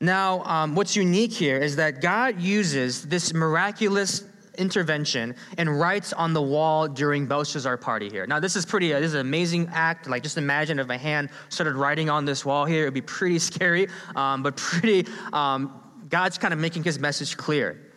Now, 0.00 0.42
um, 0.42 0.74
what's 0.74 0.96
unique 0.96 1.32
here 1.32 1.56
is 1.58 1.76
that 1.76 2.02
God 2.02 2.40
uses 2.40 3.06
this 3.06 3.32
miraculous 3.32 4.24
intervention 4.58 5.34
and 5.58 5.78
writes 5.78 6.12
on 6.12 6.32
the 6.32 6.42
wall 6.42 6.88
during 6.88 7.26
Belshazzar 7.26 7.76
party 7.76 8.08
here. 8.08 8.26
Now, 8.26 8.40
this 8.40 8.56
is 8.56 8.66
pretty, 8.66 8.92
uh, 8.92 9.00
this 9.00 9.08
is 9.08 9.14
an 9.14 9.20
amazing 9.20 9.68
act. 9.72 10.08
Like, 10.08 10.22
just 10.22 10.38
imagine 10.38 10.78
if 10.78 10.86
my 10.86 10.96
hand 10.96 11.30
started 11.48 11.74
writing 11.74 12.10
on 12.10 12.24
this 12.24 12.44
wall 12.44 12.64
here, 12.64 12.82
it'd 12.82 12.94
be 12.94 13.00
pretty 13.00 13.38
scary, 13.50 13.88
um, 14.16 14.42
but 14.42 14.56
pretty, 14.56 15.06
um, 15.32 15.80
God's 16.08 16.38
kind 16.38 16.52
of 16.52 16.60
making 16.60 16.84
his 16.84 16.98
message 16.98 17.36
clear. 17.36 17.91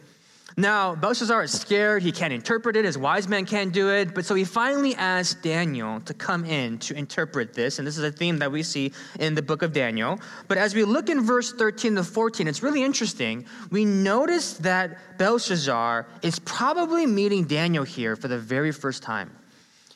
Now, 0.58 0.96
Belshazzar 0.96 1.44
is 1.44 1.52
scared. 1.52 2.02
He 2.02 2.14
can't 2.14 2.32
interpret 2.32 2.78
it. 2.78 2.86
His 2.86 2.98
wise 2.98 3.28
men 3.28 3.46
can't 3.46 3.74
do 3.74 3.90
it. 3.90 4.16
But 4.16 4.26
so 4.26 4.36
he 4.36 4.46
finally 4.46 4.96
asks 4.96 5.42
Daniel 5.42 6.00
to 6.02 6.14
come 6.14 6.46
in 6.46 6.78
to 6.80 6.96
interpret 6.96 7.54
this. 7.54 7.78
And 7.78 7.86
this 7.86 7.98
is 7.98 8.04
a 8.06 8.12
theme 8.12 8.40
that 8.40 8.50
we 8.50 8.64
see 8.64 8.94
in 9.20 9.36
the 9.36 9.42
book 9.42 9.64
of 9.64 9.74
Daniel. 9.74 10.18
But 10.48 10.58
as 10.58 10.74
we 10.74 10.86
look 10.86 11.10
in 11.10 11.26
verse 11.26 11.52
13 11.52 11.96
to 11.96 12.04
14, 12.06 12.48
it's 12.48 12.64
really 12.64 12.84
interesting. 12.84 13.46
We 13.70 13.84
notice 13.84 14.54
that 14.60 15.18
Belshazzar 15.18 16.08
is 16.22 16.40
probably 16.40 17.06
meeting 17.06 17.44
Daniel 17.44 17.84
here 17.84 18.16
for 18.16 18.30
the 18.30 18.40
very 18.40 18.72
first 18.72 19.04
time. 19.04 19.32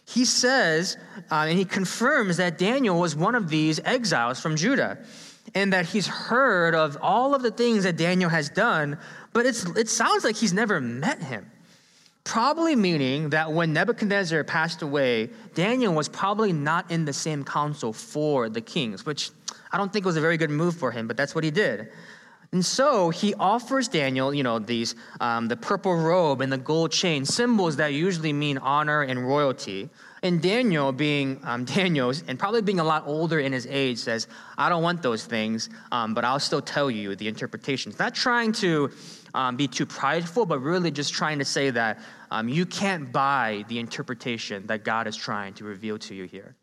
He 0.06 0.26
says, 0.26 0.98
uh, 1.32 1.45
and 1.48 1.58
he 1.58 1.63
confirms 1.63 2.38
that 2.38 2.58
Daniel 2.58 3.00
was 3.00 3.15
one 3.15 3.36
of 3.36 3.48
these 3.48 3.80
exiles 3.86 4.41
from 4.41 4.58
Judah 4.58 4.98
and 5.56 5.74
that 5.74 5.86
he's 5.86 6.08
heard 6.08 6.76
of 6.76 6.98
all 7.02 7.34
of 7.34 7.41
the 7.41 7.52
things 7.52 7.84
that 7.84 7.98
Daniel 7.98 8.30
has 8.30 8.50
done, 8.50 8.98
but 9.34 9.46
it 9.46 9.89
sounds 9.89 10.24
like 10.24 10.36
he's 10.36 10.54
never 10.54 10.82
met 10.82 11.22
him. 11.22 11.50
Probably 12.24 12.76
meaning 12.76 13.30
that 13.30 13.52
when 13.52 13.74
Nebuchadnezzar 13.74 14.44
passed 14.44 14.82
away, 14.82 15.30
Daniel 15.56 15.94
was 15.94 16.08
probably 16.08 16.54
not 16.54 16.92
in 16.92 17.06
the 17.06 17.13
same 17.13 17.44
council 17.44 17.92
for 17.94 18.50
the 18.50 18.62
kings, 18.62 19.06
which 19.06 19.32
I 19.72 19.78
don't 19.78 19.92
think 19.92 20.06
was 20.06 20.18
a 20.18 20.22
very 20.22 20.38
good 20.38 20.50
move 20.50 20.76
for 20.76 20.92
him, 20.92 21.08
but 21.08 21.18
that's 21.18 21.34
what 21.34 21.44
he 21.44 21.52
did. 21.52 21.89
And 22.52 22.65
so 22.65 23.12
he 23.12 23.36
offers 23.36 23.88
Daniel, 23.88 24.34
you 24.34 24.42
know, 24.42 24.58
these 24.58 24.96
um, 25.22 25.48
the 25.48 25.58
purple 25.58 25.96
robe 25.96 26.42
and 26.42 26.52
the 26.52 26.58
gold 26.58 26.92
chain, 26.92 27.24
symbols 27.24 27.76
that 27.76 27.94
usually 27.94 28.34
mean 28.34 28.58
honor 28.58 29.04
and 29.04 29.28
royalty, 29.28 29.89
And 30.21 30.41
Daniel, 30.41 30.91
being 30.91 31.39
um, 31.43 31.65
Daniel, 31.75 32.13
and 32.27 32.38
probably 32.38 32.62
being 32.62 32.79
a 32.79 32.84
lot 32.84 33.03
older 33.05 33.39
in 33.39 33.53
his 33.53 33.67
age, 33.67 33.97
says, 33.97 34.27
I 34.58 34.69
don't 34.69 34.84
want 34.84 35.01
those 35.01 35.25
things, 35.25 35.69
um, 35.91 36.13
but 36.13 36.25
I'll 36.25 36.39
still 36.39 36.62
tell 36.62 36.91
you 36.91 37.15
the 37.15 37.27
interpretations. 37.27 37.99
Not 37.99 38.15
trying 38.15 38.51
to 38.53 38.91
um, 39.34 39.55
be 39.55 39.67
too 39.67 39.86
prideful, 39.86 40.45
but 40.45 40.60
really 40.60 40.91
just 40.91 41.13
trying 41.13 41.39
to 41.39 41.45
say 41.45 41.69
that 41.69 41.99
um, 42.32 42.49
you 42.49 42.65
can't 42.65 43.12
buy 43.12 43.65
the 43.67 43.79
interpretation 43.79 44.67
that 44.67 44.84
God 44.84 45.08
is 45.08 45.15
trying 45.15 45.53
to 45.55 45.63
reveal 45.63 45.97
to 45.99 46.15
you 46.15 46.25
here. 46.25 46.55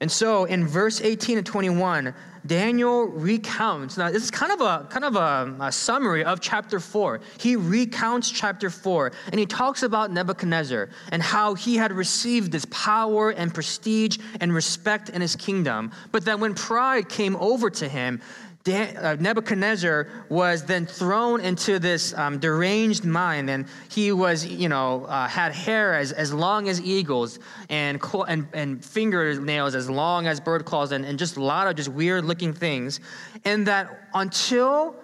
And 0.00 0.10
so 0.10 0.44
in 0.44 0.66
verse 0.66 1.00
18 1.00 1.38
and 1.38 1.46
21, 1.46 2.14
Daniel 2.46 3.04
recounts. 3.04 3.96
Now, 3.96 4.10
this 4.10 4.22
is 4.22 4.30
kind 4.30 4.52
of 4.52 4.60
a 4.60 4.86
kind 4.90 5.04
of 5.04 5.16
a, 5.16 5.56
a, 5.60 5.72
summary 5.72 6.24
of 6.24 6.40
chapter 6.40 6.78
4. 6.78 7.20
He 7.38 7.56
recounts 7.56 8.30
chapter 8.30 8.68
4 8.68 9.12
and 9.30 9.40
he 9.40 9.46
talks 9.46 9.82
about 9.82 10.12
Nebuchadnezzar 10.12 10.90
and 11.10 11.22
how 11.22 11.54
he 11.54 11.76
had 11.76 11.90
received 11.90 12.52
this 12.52 12.66
power 12.70 13.30
and 13.30 13.54
prestige 13.54 14.18
and 14.40 14.52
respect 14.52 15.08
in 15.08 15.22
his 15.22 15.36
kingdom. 15.36 15.90
But 16.12 16.26
that 16.26 16.38
when 16.38 16.54
pride 16.54 17.08
came 17.08 17.36
over 17.36 17.70
to 17.70 17.88
him, 17.88 18.20
uh, 18.66 19.16
Nebuchadnezzar 19.20 20.08
was 20.30 20.64
then 20.64 20.86
thrown 20.86 21.40
into 21.40 21.78
this 21.78 22.14
um, 22.14 22.38
deranged 22.38 23.04
mind, 23.04 23.50
and 23.50 23.66
he 23.90 24.10
was, 24.10 24.46
you 24.46 24.70
know, 24.70 25.04
uh, 25.04 25.28
had 25.28 25.52
hair 25.52 25.94
as, 25.94 26.12
as 26.12 26.32
long 26.32 26.68
as 26.68 26.80
eagles 26.80 27.38
and, 27.68 28.00
and, 28.26 28.48
and 28.54 28.84
fingernails 28.84 29.74
as 29.74 29.90
long 29.90 30.26
as 30.26 30.40
bird 30.40 30.64
claws, 30.64 30.92
and, 30.92 31.04
and 31.04 31.18
just 31.18 31.36
a 31.36 31.42
lot 31.42 31.66
of 31.66 31.76
just 31.76 31.90
weird 31.90 32.24
looking 32.24 32.54
things. 32.54 33.00
And 33.44 33.66
that 33.66 34.08
until 34.14 34.96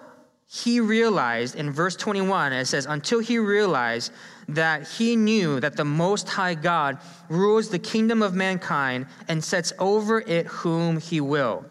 he 0.47 0.79
realized, 0.79 1.55
in 1.55 1.71
verse 1.71 1.95
21, 1.95 2.53
it 2.53 2.65
says, 2.65 2.85
until 2.85 3.19
he 3.19 3.37
realized 3.37 4.11
that 4.49 4.87
he 4.87 5.15
knew 5.15 5.59
that 5.59 5.77
the 5.77 5.85
Most 5.85 6.27
High 6.27 6.55
God 6.55 6.97
rules 7.29 7.69
the 7.69 7.79
kingdom 7.79 8.21
of 8.21 8.33
mankind 8.33 9.05
and 9.27 9.43
sets 9.43 9.71
over 9.79 10.19
it 10.19 10.47
whom 10.47 10.99
he 10.99 11.21
will. 11.21 11.63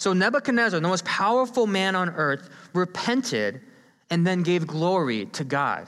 So 0.00 0.14
Nebuchadnezzar, 0.14 0.80
the 0.80 0.88
most 0.88 1.04
powerful 1.04 1.66
man 1.66 1.94
on 1.94 2.08
earth, 2.08 2.48
repented 2.72 3.60
and 4.08 4.26
then 4.26 4.42
gave 4.42 4.66
glory 4.66 5.26
to 5.26 5.44
God. 5.44 5.86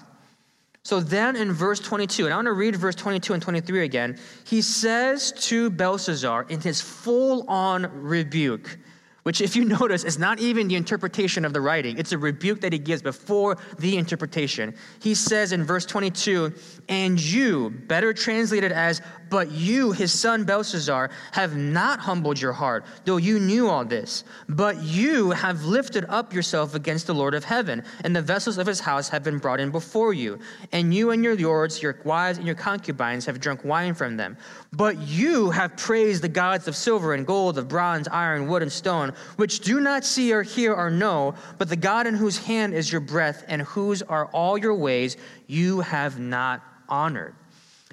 So 0.83 1.01
then 1.01 1.35
in 1.35 1.51
verse 1.51 1.81
22, 1.81 2.27
and 2.27 2.35
I 2.35 2.37
want 2.37 2.47
to 2.47 2.53
read 2.53 2.77
verse 2.77 2.95
22 2.95 3.33
and 3.33 3.43
23 3.43 3.85
again, 3.85 4.19
he 4.45 4.61
says 4.61 5.33
to 5.49 5.71
Belshazzar 5.71 6.45
in 6.51 6.61
his 6.61 6.79
full 6.79 7.49
on 7.49 7.91
rebuke, 8.03 8.77
which, 9.23 9.41
if 9.41 9.55
you 9.55 9.65
notice, 9.65 10.05
is 10.05 10.19
not 10.19 10.41
even 10.41 10.69
the 10.69 10.75
interpretation 10.75 11.45
of 11.45 11.53
the 11.53 11.61
writing. 11.61 11.99
It's 11.99 12.13
a 12.13 12.19
rebuke 12.19 12.61
that 12.63 12.73
he 12.73 12.79
gives 12.79 13.03
before 13.03 13.59
the 13.79 13.97
interpretation. 13.97 14.75
He 15.01 15.15
says 15.15 15.53
in 15.53 15.65
verse 15.65 15.87
22, 15.87 16.53
and 16.89 17.21
you, 17.21 17.71
better 17.71 18.13
translated 18.13 18.73
as, 18.73 19.01
but 19.31 19.51
you, 19.51 19.93
his 19.93 20.13
son 20.13 20.45
Belshazzar, 20.45 21.11
have 21.33 21.57
not 21.57 22.01
humbled 22.01 22.39
your 22.39 22.53
heart, 22.53 22.85
though 23.07 23.17
you 23.17 23.41
knew 23.41 23.69
all 23.69 23.85
this. 23.85 24.25
But 24.49 24.83
you 24.83 25.31
have 25.31 25.65
lifted 25.65 26.05
up 26.09 26.35
yourself 26.35 26.75
against 26.75 27.07
the 27.07 27.15
Lord 27.15 27.33
of 27.35 27.45
heaven, 27.45 27.83
and 28.05 28.15
the 28.15 28.21
vessels 28.21 28.59
of 28.59 28.67
his 28.67 28.81
house 28.81 29.09
have 29.09 29.23
been 29.23 29.39
brought 29.39 29.61
in 29.61 29.71
before 29.71 30.13
you. 30.13 30.39
And 30.73 30.93
you 30.93 31.13
and 31.13 31.25
your 31.25 31.37
lords, 31.37 31.83
your 31.83 31.99
wives, 32.05 32.37
and 32.37 32.47
your 32.47 32.57
concubines 32.57 33.25
have 33.25 33.41
drunk 33.41 33.65
wine 33.65 33.95
from 33.95 34.17
them. 34.19 34.37
But 34.73 34.99
you 34.99 35.51
have 35.51 35.77
praised 35.77 36.23
the 36.23 36.29
gods 36.29 36.69
of 36.69 36.77
silver 36.77 37.15
and 37.15 37.27
gold, 37.27 37.57
of 37.57 37.69
bronze, 37.69 38.09
iron, 38.09 38.49
wood, 38.49 38.63
and 38.63 38.73
stone, 38.73 39.12
which 39.37 39.61
do 39.61 39.81
not 39.81 40.05
see 40.05 40.33
or 40.33 40.43
hear 40.43 40.75
or 40.75 40.91
know, 40.91 41.35
but 41.59 41.69
the 41.69 41.77
God 41.77 42.07
in 42.07 42.15
whose 42.15 42.39
hand 42.39 42.75
is 42.75 42.91
your 42.91 43.01
breath, 43.01 43.45
and 43.49 43.63
whose 43.63 44.03
are 44.03 44.27
all 44.27 44.59
your 44.59 44.75
ways, 44.75 45.17
you 45.47 45.81
have 45.81 46.19
not 46.19 46.63
honored. 46.89 47.35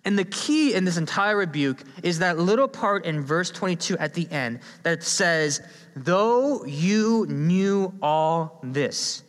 And 0.06 0.18
the 0.18 0.26
key 0.26 0.74
in 0.74 0.86
this 0.86 0.98
entire 0.98 1.38
rebuke 1.38 1.84
is 2.04 2.20
that 2.20 2.38
little 2.38 2.68
part 2.68 3.06
in 3.06 3.22
verse 3.22 3.52
22 3.52 3.98
at 3.98 4.14
the 4.14 4.30
end 4.32 4.60
that 4.84 5.04
says, 5.04 5.62
Though 5.96 6.64
you 6.66 7.26
knew 7.28 7.94
all 8.02 8.60
this, 8.64 9.24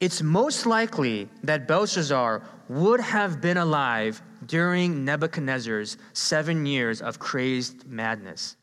it's 0.00 0.22
most 0.22 0.66
likely 0.66 1.28
that 1.44 1.68
Belshazzar 1.68 2.42
would 2.68 3.00
have 3.00 3.40
been 3.40 3.58
alive 3.58 4.22
during 4.46 5.04
Nebuchadnezzar's 5.04 5.98
seven 6.12 6.64
years 6.64 7.02
of 7.02 7.18
crazed 7.18 7.86
madness 7.86 8.56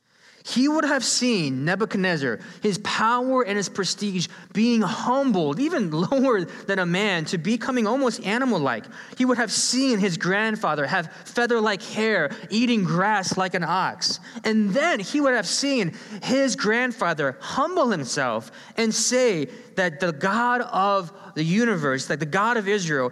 he 0.48 0.70
would 0.70 0.86
have 0.86 1.04
seen 1.04 1.66
Nebuchadnezzar, 1.66 2.40
his 2.62 2.78
power 2.78 3.44
and 3.44 3.58
his 3.58 3.68
prestige, 3.68 4.30
being 4.54 4.82
humbled, 4.82 5.60
even 5.60 5.92
lower 6.10 6.46
than 6.46 6.80
a 6.80 6.86
man, 6.86 7.26
to 7.26 7.38
becoming 7.38 7.86
almost 7.86 8.24
animal 8.26 8.58
like. 8.58 8.86
He 9.18 9.26
would 9.26 9.38
have 9.38 9.52
seen 9.52 10.00
his 10.00 10.16
grandfather 10.16 10.88
have 10.88 11.12
feather 11.26 11.60
like 11.60 11.82
hair, 11.82 12.32
eating 12.50 12.86
grass 12.86 13.36
like 13.36 13.56
an 13.56 13.66
ox. 13.66 14.22
And 14.46 14.70
then 14.70 15.02
he 15.02 15.20
would 15.20 15.34
have 15.34 15.48
seen 15.48 15.94
his 16.24 16.56
grandfather 16.56 17.36
humble 17.42 17.90
himself 17.90 18.50
and 18.78 18.96
say 18.96 19.50
that 19.76 20.00
the 20.00 20.14
God 20.14 20.62
of 20.62 21.12
the 21.36 21.44
universe, 21.44 22.06
that 22.08 22.22
the 22.22 22.26
God 22.26 22.56
of 22.56 22.70
Israel, 22.70 23.12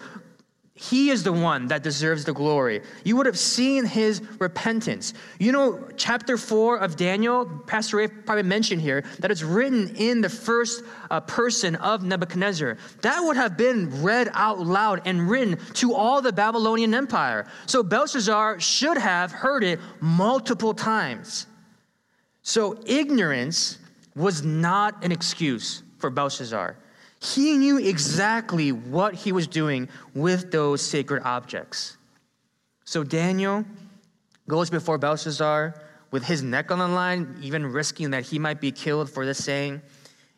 he 0.78 1.10
is 1.10 1.24
the 1.24 1.32
one 1.32 1.68
that 1.68 1.84
deserves 1.84 2.26
the 2.26 2.34
glory. 2.34 2.82
You 3.06 3.16
would 3.16 3.28
have 3.28 3.40
seen 3.40 3.86
his 3.86 4.22
repentance. 4.40 5.14
You 5.40 5.54
know, 5.54 5.88
chapter 5.96 6.36
4 6.36 6.80
of 6.80 6.98
Daniel, 6.98 7.46
Pastor 7.66 7.98
Ray 7.98 8.10
probably 8.10 8.44
mentioned 8.44 8.82
here, 8.82 9.06
that 9.20 9.32
it's 9.32 9.42
written 9.42 9.96
in 9.96 10.20
the 10.20 10.28
first 10.28 10.84
uh, 11.10 11.22
person 11.22 11.76
of 11.78 12.04
Nebuchadnezzar. 12.04 12.76
That 13.04 13.22
would 13.22 13.38
have 13.38 13.56
been 13.56 14.04
read 14.04 14.30
out 14.34 14.60
loud 14.60 15.02
and 15.06 15.30
written 15.30 15.58
to 15.76 15.94
all 15.94 16.22
the 16.22 16.34
Babylonian 16.34 16.94
Empire. 16.94 17.48
So 17.68 17.82
Belshazzar 17.82 18.60
should 18.60 18.98
have 18.98 19.32
heard 19.32 19.64
it 19.64 19.80
multiple 20.02 20.74
times. 20.74 21.48
So 22.42 22.78
ignorance 22.86 23.78
was 24.14 24.44
not 24.44 25.06
an 25.06 25.14
excuse 25.14 25.84
for 26.00 26.10
Belshazzar. 26.10 26.76
He 27.34 27.58
knew 27.58 27.78
exactly 27.78 28.72
what 28.72 29.16
he 29.16 29.32
was 29.32 29.48
doing 29.48 29.90
with 30.14 30.52
those 30.52 30.82
sacred 30.82 31.24
objects. 31.24 31.98
So 32.84 33.04
Daniel 33.04 33.66
goes 34.48 34.70
before 34.70 35.00
Belshazzar 35.00 35.74
with 36.12 36.24
his 36.24 36.44
neck 36.44 36.70
on 36.70 36.78
the 36.78 36.88
line, 36.88 37.38
even 37.42 37.66
risking 37.66 38.12
that 38.12 38.24
he 38.24 38.38
might 38.38 38.62
be 38.62 38.72
killed 38.72 39.10
for 39.10 39.26
this 39.26 39.44
saying. 39.44 39.82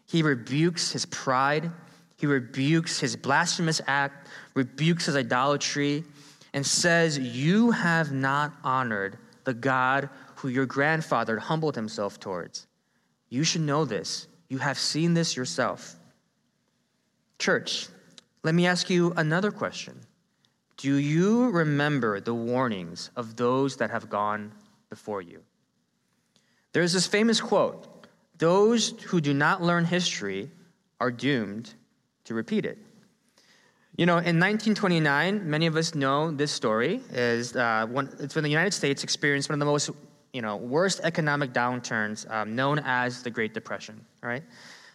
He 0.06 0.24
rebukes 0.24 0.92
his 0.92 1.06
pride, 1.08 1.70
he 2.16 2.26
rebukes 2.26 3.00
his 3.00 3.18
blasphemous 3.18 3.82
act, 3.86 4.30
rebukes 4.54 5.08
his 5.08 5.18
idolatry, 5.18 6.06
and 6.54 6.66
says, 6.66 7.20
You 7.20 7.72
have 7.72 8.14
not 8.14 8.54
honored 8.64 9.18
the 9.44 9.54
God 9.54 10.10
who 10.36 10.48
your 10.48 10.66
grandfather 10.66 11.38
humbled 11.38 11.76
himself 11.76 12.18
towards. 12.18 12.66
You 13.30 13.44
should 13.44 13.62
know 13.62 13.84
this. 13.84 14.28
You 14.48 14.60
have 14.60 14.80
seen 14.80 15.14
this 15.14 15.36
yourself. 15.36 15.97
Church, 17.40 17.88
let 18.44 18.56
me 18.56 18.66
ask 18.66 18.90
you 18.90 19.14
another 19.16 19.52
question. 19.52 20.00
Do 20.78 20.96
you 20.96 21.50
remember 21.50 22.20
the 22.20 22.34
warnings 22.34 23.10
of 23.16 23.36
those 23.36 23.78
that 23.78 23.90
have 23.90 24.10
gone 24.10 24.52
before 24.90 25.22
you? 25.22 25.42
There's 26.74 26.94
this 26.94 27.08
famous 27.08 27.42
quote 27.42 28.08
Those 28.38 28.90
who 29.04 29.20
do 29.22 29.34
not 29.34 29.62
learn 29.62 29.86
history 29.86 30.52
are 31.00 31.12
doomed 31.12 31.74
to 32.26 32.34
repeat 32.34 32.66
it. 32.66 32.78
You 33.98 34.06
know, 34.06 34.14
in 34.14 34.40
1929, 34.40 35.50
many 35.50 35.66
of 35.66 35.76
us 35.76 35.96
know 35.96 36.30
this 36.30 36.52
story. 36.52 37.02
Is 37.12 37.56
uh, 37.56 37.88
when, 37.90 38.10
it's 38.20 38.36
when 38.36 38.44
the 38.44 38.50
United 38.50 38.74
States 38.74 39.04
experienced 39.04 39.50
one 39.50 39.56
of 39.56 39.60
the 39.60 39.66
most, 39.66 39.90
you 40.34 40.44
know, 40.44 40.58
worst 40.58 41.00
economic 41.04 41.52
downturns, 41.52 42.30
um, 42.32 42.56
known 42.56 42.80
as 42.86 43.24
the 43.24 43.32
Great 43.32 43.56
Depression. 43.56 44.06
Right? 44.22 44.44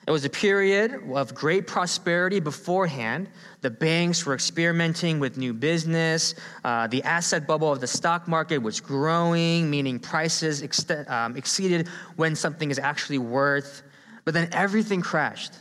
It 0.07 0.11
was 0.11 0.25
a 0.25 0.31
period 0.31 1.01
of 1.15 1.33
great 1.33 1.69
prosperity 1.69 2.41
beforehand. 2.41 3.29
The 3.61 3.71
banks 3.71 4.27
were 4.27 4.35
experimenting 4.35 5.21
with 5.21 5.37
new 5.37 5.53
business. 5.53 6.35
Uh, 6.65 6.89
the 6.89 7.05
asset 7.05 7.47
bubble 7.47 7.71
of 7.71 7.81
the 7.81 7.87
stock 7.87 8.27
market 8.27 8.59
was 8.59 8.81
growing, 8.81 9.71
meaning 9.71 10.01
prices 10.01 10.63
ex- 10.63 10.85
um, 11.07 11.37
exceeded 11.37 11.89
when 12.17 12.35
something 12.35 12.71
is 12.71 12.81
actually 12.81 13.19
worth. 13.19 13.85
But 14.25 14.35
then 14.35 14.49
everything 14.51 15.03
crashed. 15.03 15.53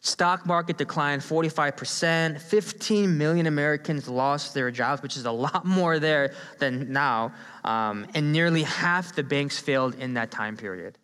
Stock 0.00 0.44
market 0.46 0.76
declined 0.76 1.22
45%. 1.22 2.40
15 2.40 3.16
million 3.16 3.46
Americans 3.46 4.08
lost 4.08 4.52
their 4.52 4.70
jobs, 4.72 5.00
which 5.00 5.16
is 5.16 5.26
a 5.26 5.30
lot 5.30 5.64
more 5.64 6.00
there 6.00 6.34
than 6.58 6.92
now. 6.92 7.32
Um, 7.64 8.06
and 8.14 8.32
nearly 8.32 8.64
half 8.64 9.14
the 9.14 9.22
banks 9.22 9.58
failed 9.60 9.94
in 9.94 10.14
that 10.14 10.32
time 10.32 10.56
period. 10.56 10.98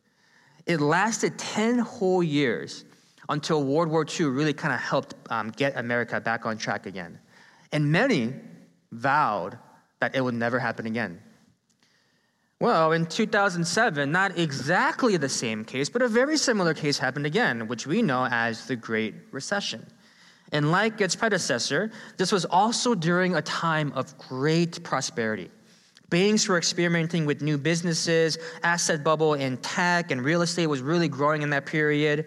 It 0.70 0.80
lasted 0.80 1.36
10 1.36 1.80
whole 1.80 2.22
years 2.22 2.84
until 3.28 3.64
World 3.64 3.90
War 3.90 4.06
II 4.06 4.26
really 4.26 4.52
kind 4.52 4.72
of 4.72 4.78
helped 4.78 5.16
um, 5.28 5.50
get 5.50 5.76
America 5.76 6.20
back 6.20 6.46
on 6.46 6.58
track 6.58 6.86
again. 6.86 7.18
And 7.72 7.90
many 7.90 8.34
vowed 8.92 9.58
that 9.98 10.14
it 10.14 10.20
would 10.20 10.34
never 10.34 10.60
happen 10.60 10.86
again. 10.86 11.20
Well, 12.60 12.92
in 12.92 13.06
2007, 13.06 14.12
not 14.12 14.38
exactly 14.38 15.16
the 15.16 15.28
same 15.28 15.64
case, 15.64 15.88
but 15.88 16.02
a 16.02 16.08
very 16.08 16.36
similar 16.36 16.72
case 16.72 16.98
happened 16.98 17.26
again, 17.26 17.66
which 17.66 17.88
we 17.88 18.00
know 18.00 18.28
as 18.30 18.68
the 18.68 18.76
Great 18.76 19.14
Recession. 19.32 19.84
And 20.52 20.70
like 20.70 21.00
its 21.00 21.16
predecessor, 21.16 21.90
this 22.16 22.30
was 22.30 22.44
also 22.44 22.94
during 22.94 23.34
a 23.34 23.42
time 23.42 23.90
of 23.96 24.16
great 24.18 24.84
prosperity. 24.84 25.50
Banks 26.10 26.48
were 26.48 26.58
experimenting 26.58 27.24
with 27.24 27.40
new 27.40 27.56
businesses, 27.56 28.36
asset 28.62 29.02
bubble 29.04 29.34
in 29.34 29.56
tech 29.58 30.10
and 30.10 30.22
real 30.22 30.42
estate 30.42 30.66
was 30.66 30.82
really 30.82 31.08
growing 31.08 31.42
in 31.42 31.50
that 31.50 31.66
period. 31.66 32.26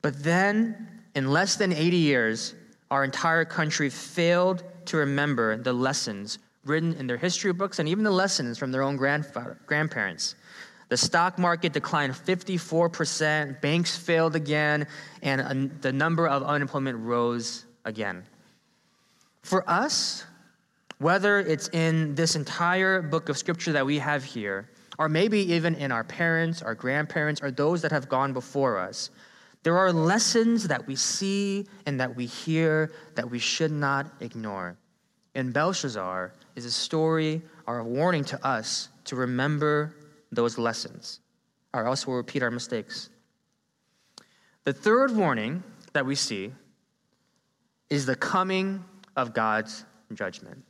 But 0.00 0.22
then, 0.22 0.88
in 1.14 1.30
less 1.30 1.56
than 1.56 1.72
80 1.72 1.96
years, 1.96 2.54
our 2.90 3.04
entire 3.04 3.44
country 3.44 3.90
failed 3.90 4.64
to 4.86 4.96
remember 4.96 5.56
the 5.56 5.72
lessons 5.72 6.38
written 6.64 6.94
in 6.94 7.06
their 7.06 7.16
history 7.16 7.52
books 7.52 7.78
and 7.78 7.88
even 7.88 8.04
the 8.04 8.10
lessons 8.10 8.58
from 8.58 8.72
their 8.72 8.82
own 8.82 8.96
grandparents. 8.96 10.34
The 10.88 10.96
stock 10.96 11.38
market 11.38 11.72
declined 11.72 12.12
54%, 12.12 13.60
banks 13.60 13.96
failed 13.96 14.36
again, 14.36 14.86
and 15.22 15.40
uh, 15.40 15.74
the 15.80 15.92
number 15.92 16.28
of 16.28 16.42
unemployment 16.42 16.98
rose 16.98 17.64
again. 17.86 18.24
For 19.42 19.68
us, 19.68 20.24
whether 21.02 21.40
it's 21.40 21.68
in 21.70 22.14
this 22.14 22.36
entire 22.36 23.02
book 23.02 23.28
of 23.28 23.36
scripture 23.36 23.72
that 23.72 23.84
we 23.84 23.98
have 23.98 24.22
here, 24.22 24.70
or 25.00 25.08
maybe 25.08 25.40
even 25.52 25.74
in 25.74 25.90
our 25.90 26.04
parents, 26.04 26.62
our 26.62 26.76
grandparents, 26.76 27.42
or 27.42 27.50
those 27.50 27.82
that 27.82 27.90
have 27.90 28.08
gone 28.08 28.32
before 28.32 28.78
us, 28.78 29.10
there 29.64 29.76
are 29.76 29.92
lessons 29.92 30.68
that 30.68 30.86
we 30.86 30.94
see 30.94 31.66
and 31.86 31.98
that 31.98 32.14
we 32.14 32.26
hear 32.26 32.92
that 33.16 33.28
we 33.28 33.40
should 33.40 33.72
not 33.72 34.12
ignore. 34.20 34.76
And 35.34 35.52
Belshazzar 35.52 36.34
is 36.54 36.64
a 36.66 36.70
story 36.70 37.42
or 37.66 37.78
a 37.80 37.84
warning 37.84 38.24
to 38.26 38.46
us 38.46 38.88
to 39.04 39.16
remember 39.16 39.96
those 40.30 40.56
lessons, 40.56 41.18
or 41.74 41.84
else 41.84 42.06
we'll 42.06 42.16
repeat 42.16 42.44
our 42.44 42.50
mistakes. 42.50 43.10
The 44.64 44.72
third 44.72 45.16
warning 45.16 45.64
that 45.94 46.06
we 46.06 46.14
see 46.14 46.52
is 47.90 48.06
the 48.06 48.14
coming 48.14 48.84
of 49.16 49.34
God's 49.34 49.84
judgment 50.14 50.62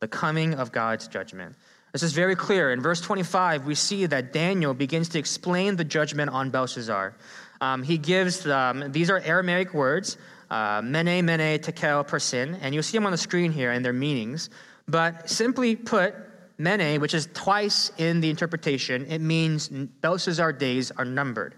the 0.00 0.08
coming 0.08 0.54
of 0.54 0.72
God's 0.72 1.08
judgment. 1.08 1.54
This 1.92 2.02
is 2.02 2.12
very 2.12 2.36
clear. 2.36 2.72
In 2.72 2.80
verse 2.80 3.00
25, 3.00 3.66
we 3.66 3.74
see 3.74 4.06
that 4.06 4.32
Daniel 4.32 4.74
begins 4.74 5.08
to 5.10 5.18
explain 5.18 5.76
the 5.76 5.84
judgment 5.84 6.30
on 6.30 6.50
Belshazzar. 6.50 7.14
Um, 7.60 7.82
he 7.82 7.98
gives, 7.98 8.46
um, 8.46 8.92
these 8.92 9.10
are 9.10 9.18
Aramaic 9.20 9.74
words, 9.74 10.18
uh, 10.50 10.80
mene, 10.84 11.24
mene, 11.24 11.58
tekel, 11.58 12.04
persin, 12.04 12.58
and 12.60 12.74
you'll 12.74 12.82
see 12.82 12.96
them 12.96 13.06
on 13.06 13.12
the 13.12 13.18
screen 13.18 13.52
here 13.52 13.72
and 13.72 13.84
their 13.84 13.92
meanings. 13.92 14.50
But 14.86 15.28
simply 15.28 15.76
put, 15.76 16.14
mene, 16.58 17.00
which 17.00 17.14
is 17.14 17.28
twice 17.34 17.90
in 17.98 18.20
the 18.20 18.30
interpretation, 18.30 19.06
it 19.06 19.20
means 19.20 19.68
Belshazzar 19.68 20.52
days 20.52 20.90
are 20.92 21.04
numbered. 21.04 21.54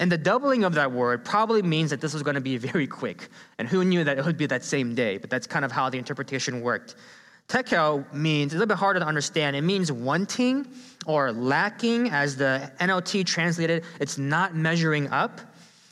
And 0.00 0.10
the 0.10 0.18
doubling 0.18 0.64
of 0.64 0.74
that 0.74 0.90
word 0.90 1.24
probably 1.24 1.62
means 1.62 1.90
that 1.90 2.00
this 2.00 2.14
was 2.14 2.22
going 2.22 2.34
to 2.34 2.40
be 2.40 2.56
very 2.70 2.86
quick. 2.86 3.28
And 3.58 3.68
who 3.68 3.84
knew 3.84 4.04
that 4.04 4.18
it 4.18 4.24
would 4.24 4.38
be 4.38 4.46
that 4.46 4.64
same 4.64 4.94
day? 4.94 5.18
But 5.18 5.28
that's 5.28 5.46
kind 5.46 5.64
of 5.64 5.72
how 5.72 5.90
the 5.90 5.98
interpretation 5.98 6.60
worked. 6.62 6.96
Tekel 7.52 8.06
means, 8.14 8.54
a 8.54 8.56
little 8.56 8.66
bit 8.66 8.78
harder 8.78 8.98
to 9.00 9.04
understand, 9.04 9.54
it 9.54 9.60
means 9.60 9.92
wanting 9.92 10.66
or 11.04 11.32
lacking, 11.32 12.08
as 12.08 12.34
the 12.34 12.72
NLT 12.80 13.26
translated, 13.26 13.84
it's 14.00 14.16
not 14.16 14.56
measuring 14.56 15.06
up. 15.10 15.38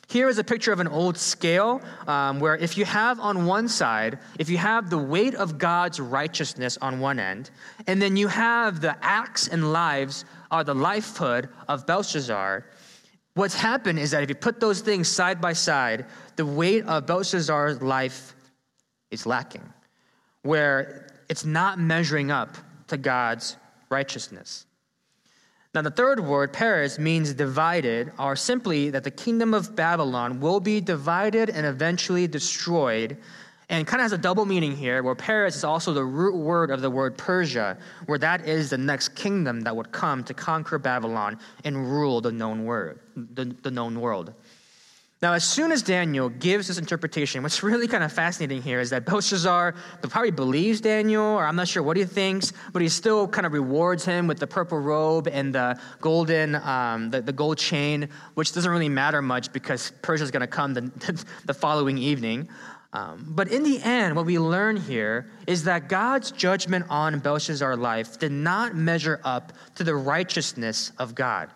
Here 0.08 0.30
is 0.30 0.38
a 0.38 0.44
picture 0.44 0.72
of 0.72 0.80
an 0.80 0.88
old 0.88 1.18
scale 1.18 1.82
um, 2.06 2.40
where 2.40 2.56
if 2.56 2.78
you 2.78 2.86
have 2.86 3.20
on 3.20 3.44
one 3.44 3.68
side, 3.68 4.18
if 4.38 4.48
you 4.48 4.56
have 4.56 4.88
the 4.88 4.96
weight 4.96 5.34
of 5.34 5.58
God's 5.58 6.00
righteousness 6.00 6.78
on 6.80 6.98
one 6.98 7.18
end, 7.18 7.50
and 7.86 8.00
then 8.00 8.16
you 8.16 8.28
have 8.28 8.80
the 8.80 8.96
acts 9.02 9.46
and 9.46 9.70
lives 9.70 10.24
or 10.50 10.64
the 10.64 10.74
lifehood 10.74 11.50
of 11.68 11.86
Belshazzar, 11.86 12.64
what's 13.34 13.54
happened 13.54 13.98
is 13.98 14.12
that 14.12 14.22
if 14.22 14.30
you 14.30 14.34
put 14.34 14.60
those 14.60 14.80
things 14.80 15.08
side 15.08 15.42
by 15.42 15.52
side, 15.52 16.06
the 16.36 16.46
weight 16.46 16.86
of 16.86 17.04
Belshazzar's 17.04 17.82
life 17.82 18.34
is 19.10 19.26
lacking. 19.26 19.70
Where 20.42 21.06
it's 21.30 21.44
not 21.44 21.78
measuring 21.78 22.30
up 22.30 22.58
to 22.88 22.96
God's 22.98 23.56
righteousness. 23.88 24.66
Now, 25.72 25.82
the 25.82 25.90
third 25.90 26.18
word, 26.18 26.52
Peres, 26.52 26.98
means 26.98 27.32
divided, 27.32 28.10
or 28.18 28.34
simply 28.34 28.90
that 28.90 29.04
the 29.04 29.10
kingdom 29.12 29.54
of 29.54 29.76
Babylon 29.76 30.40
will 30.40 30.58
be 30.58 30.80
divided 30.80 31.48
and 31.48 31.64
eventually 31.64 32.26
destroyed. 32.26 33.16
And 33.68 33.86
kind 33.86 34.00
of 34.00 34.06
has 34.06 34.12
a 34.12 34.18
double 34.18 34.44
meaning 34.44 34.74
here, 34.74 35.04
where 35.04 35.14
Peres 35.14 35.54
is 35.54 35.62
also 35.62 35.92
the 35.92 36.04
root 36.04 36.34
word 36.34 36.72
of 36.72 36.80
the 36.80 36.90
word 36.90 37.16
Persia, 37.16 37.78
where 38.06 38.18
that 38.18 38.48
is 38.48 38.70
the 38.70 38.78
next 38.78 39.10
kingdom 39.10 39.60
that 39.60 39.76
would 39.76 39.92
come 39.92 40.24
to 40.24 40.34
conquer 40.34 40.76
Babylon 40.80 41.38
and 41.62 41.88
rule 41.88 42.20
the 42.20 42.32
known, 42.32 42.64
word, 42.64 42.98
the, 43.14 43.54
the 43.62 43.70
known 43.70 44.00
world. 44.00 44.34
Now, 45.22 45.34
as 45.34 45.44
soon 45.44 45.70
as 45.70 45.82
Daniel 45.82 46.30
gives 46.30 46.68
this 46.68 46.78
interpretation, 46.78 47.42
what's 47.42 47.62
really 47.62 47.86
kind 47.86 48.02
of 48.02 48.10
fascinating 48.10 48.62
here 48.62 48.80
is 48.80 48.88
that 48.88 49.04
Belshazzar 49.04 49.74
probably 50.00 50.30
believes 50.30 50.80
Daniel, 50.80 51.22
or 51.22 51.44
I'm 51.44 51.56
not 51.56 51.68
sure 51.68 51.82
what 51.82 51.98
he 51.98 52.04
thinks, 52.04 52.54
but 52.72 52.80
he 52.80 52.88
still 52.88 53.28
kind 53.28 53.44
of 53.44 53.52
rewards 53.52 54.02
him 54.02 54.26
with 54.26 54.38
the 54.38 54.46
purple 54.46 54.78
robe 54.78 55.28
and 55.28 55.54
the 55.54 55.78
golden, 56.00 56.54
um, 56.54 57.10
the, 57.10 57.20
the 57.20 57.34
gold 57.34 57.58
chain, 57.58 58.08
which 58.32 58.52
doesn't 58.52 58.70
really 58.70 58.88
matter 58.88 59.20
much 59.20 59.52
because 59.52 59.92
Persia 60.00 60.24
is 60.24 60.30
going 60.30 60.40
to 60.40 60.46
come 60.46 60.72
the, 60.72 61.24
the 61.44 61.52
following 61.52 61.98
evening. 61.98 62.48
Um, 62.94 63.26
but 63.28 63.48
in 63.48 63.62
the 63.62 63.78
end, 63.82 64.16
what 64.16 64.24
we 64.24 64.38
learn 64.38 64.78
here 64.78 65.30
is 65.46 65.64
that 65.64 65.90
God's 65.90 66.30
judgment 66.30 66.86
on 66.88 67.18
Belshazzar's 67.18 67.78
life 67.78 68.18
did 68.18 68.32
not 68.32 68.74
measure 68.74 69.20
up 69.22 69.52
to 69.74 69.84
the 69.84 69.94
righteousness 69.94 70.92
of 70.98 71.14
God. 71.14 71.50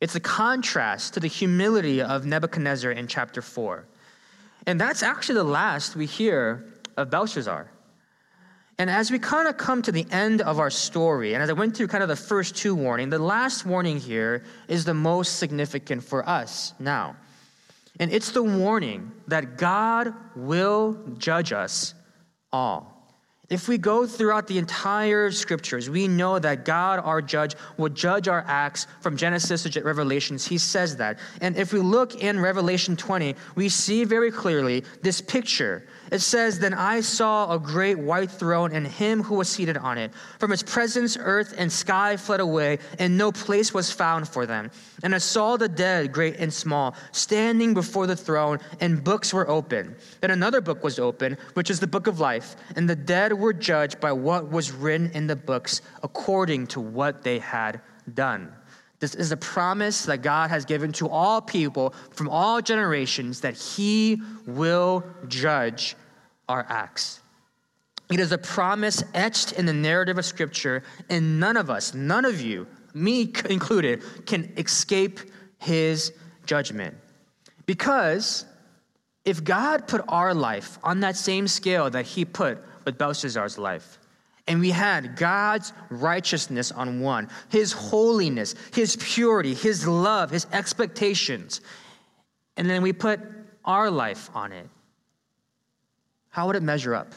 It's 0.00 0.14
a 0.14 0.20
contrast 0.20 1.14
to 1.14 1.20
the 1.20 1.28
humility 1.28 2.00
of 2.00 2.24
Nebuchadnezzar 2.24 2.90
in 2.92 3.06
chapter 3.06 3.42
4. 3.42 3.84
And 4.66 4.80
that's 4.80 5.02
actually 5.02 5.36
the 5.36 5.44
last 5.44 5.96
we 5.96 6.06
hear 6.06 6.64
of 6.96 7.10
Belshazzar. 7.10 7.70
And 8.78 8.88
as 8.88 9.10
we 9.10 9.18
kind 9.18 9.46
of 9.46 9.58
come 9.58 9.82
to 9.82 9.92
the 9.92 10.06
end 10.10 10.40
of 10.40 10.58
our 10.58 10.70
story, 10.70 11.34
and 11.34 11.42
as 11.42 11.50
I 11.50 11.52
went 11.52 11.76
through 11.76 11.88
kind 11.88 12.02
of 12.02 12.08
the 12.08 12.16
first 12.16 12.56
two 12.56 12.74
warning, 12.74 13.10
the 13.10 13.18
last 13.18 13.66
warning 13.66 14.00
here 14.00 14.42
is 14.68 14.86
the 14.86 14.94
most 14.94 15.38
significant 15.38 16.02
for 16.02 16.26
us 16.26 16.72
now. 16.78 17.16
And 17.98 18.10
it's 18.10 18.30
the 18.30 18.42
warning 18.42 19.12
that 19.28 19.58
God 19.58 20.14
will 20.34 20.98
judge 21.18 21.52
us 21.52 21.92
all. 22.50 22.99
If 23.50 23.66
we 23.66 23.78
go 23.78 24.06
throughout 24.06 24.46
the 24.46 24.58
entire 24.58 25.32
scriptures, 25.32 25.90
we 25.90 26.06
know 26.06 26.38
that 26.38 26.64
God, 26.64 27.00
our 27.00 27.20
judge, 27.20 27.56
will 27.76 27.88
judge 27.88 28.28
our 28.28 28.44
acts 28.46 28.86
from 29.00 29.16
Genesis 29.16 29.64
to 29.64 29.82
Revelations. 29.82 30.46
He 30.46 30.56
says 30.56 30.96
that. 30.98 31.18
And 31.40 31.56
if 31.56 31.72
we 31.72 31.80
look 31.80 32.22
in 32.22 32.38
Revelation 32.38 32.96
20, 32.96 33.34
we 33.56 33.68
see 33.68 34.04
very 34.04 34.30
clearly 34.30 34.84
this 35.02 35.20
picture 35.20 35.84
it 36.10 36.20
says, 36.20 36.58
Then 36.58 36.74
I 36.74 37.00
saw 37.00 37.52
a 37.52 37.58
great 37.58 37.98
white 37.98 38.30
throne 38.30 38.72
and 38.72 38.86
him 38.86 39.22
who 39.22 39.36
was 39.36 39.48
seated 39.48 39.76
on 39.76 39.98
it. 39.98 40.12
From 40.38 40.50
his 40.50 40.62
presence, 40.62 41.16
earth 41.18 41.54
and 41.56 41.70
sky 41.70 42.16
fled 42.16 42.40
away, 42.40 42.78
and 42.98 43.16
no 43.16 43.32
place 43.32 43.72
was 43.72 43.92
found 43.92 44.28
for 44.28 44.46
them. 44.46 44.70
And 45.02 45.14
I 45.14 45.18
saw 45.18 45.56
the 45.56 45.68
dead, 45.68 46.12
great 46.12 46.36
and 46.36 46.52
small, 46.52 46.94
standing 47.12 47.74
before 47.74 48.06
the 48.06 48.16
throne, 48.16 48.58
and 48.80 49.02
books 49.02 49.32
were 49.32 49.48
open. 49.48 49.96
Then 50.20 50.30
another 50.30 50.60
book 50.60 50.82
was 50.82 50.98
open, 50.98 51.38
which 51.54 51.70
is 51.70 51.80
the 51.80 51.86
book 51.86 52.06
of 52.06 52.20
life, 52.20 52.56
and 52.76 52.88
the 52.88 52.96
dead 52.96 53.32
were 53.32 53.52
judged 53.52 54.00
by 54.00 54.12
what 54.12 54.50
was 54.50 54.72
written 54.72 55.10
in 55.14 55.26
the 55.26 55.36
books 55.36 55.82
according 56.02 56.66
to 56.68 56.80
what 56.80 57.22
they 57.22 57.38
had 57.38 57.80
done. 58.14 58.52
This 59.00 59.14
is 59.14 59.32
a 59.32 59.36
promise 59.36 60.04
that 60.04 60.20
God 60.20 60.50
has 60.50 60.66
given 60.66 60.92
to 60.92 61.08
all 61.08 61.40
people 61.40 61.94
from 62.10 62.28
all 62.28 62.60
generations 62.60 63.40
that 63.40 63.56
He 63.56 64.20
will 64.46 65.02
judge 65.26 65.96
our 66.50 66.66
acts. 66.68 67.20
It 68.10 68.18
is 68.18 68.32
a 68.32 68.38
promise 68.38 69.04
etched 69.14 69.52
in 69.52 69.66
the 69.66 69.72
narrative 69.72 70.18
of 70.18 70.24
Scripture, 70.24 70.82
and 71.08 71.38
none 71.38 71.56
of 71.56 71.70
us, 71.70 71.94
none 71.94 72.24
of 72.24 72.40
you, 72.40 72.66
me 72.92 73.32
included, 73.48 74.02
can 74.26 74.52
escape 74.56 75.20
His 75.58 76.12
judgment. 76.44 76.96
Because 77.66 78.44
if 79.24 79.44
God 79.44 79.86
put 79.86 80.02
our 80.08 80.34
life 80.34 80.78
on 80.82 81.00
that 81.00 81.16
same 81.16 81.46
scale 81.46 81.88
that 81.90 82.04
He 82.04 82.24
put 82.24 82.58
with 82.84 82.98
Belshazzar's 82.98 83.58
life, 83.58 83.98
and 84.48 84.58
we 84.58 84.72
had 84.72 85.14
God's 85.14 85.72
righteousness 85.90 86.72
on 86.72 87.00
one, 87.00 87.28
His 87.48 87.72
holiness, 87.72 88.56
His 88.74 88.96
purity, 88.96 89.54
His 89.54 89.86
love, 89.86 90.32
His 90.32 90.48
expectations. 90.52 91.60
And 92.56 92.68
then 92.68 92.82
we 92.82 92.92
put 92.92 93.20
our 93.64 93.88
life 93.88 94.30
on 94.34 94.50
it. 94.50 94.68
How 96.30 96.46
would 96.46 96.56
it 96.56 96.62
measure 96.62 96.94
up? 96.94 97.12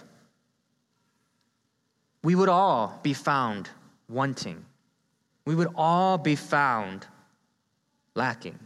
We 2.23 2.35
would 2.35 2.49
all 2.49 2.99
be 3.03 3.13
found 3.13 3.69
wanting. 4.09 4.65
We 5.45 5.55
would 5.55 5.69
all 5.75 6.17
be 6.17 6.35
found 6.35 7.05
lacking. 8.15 8.57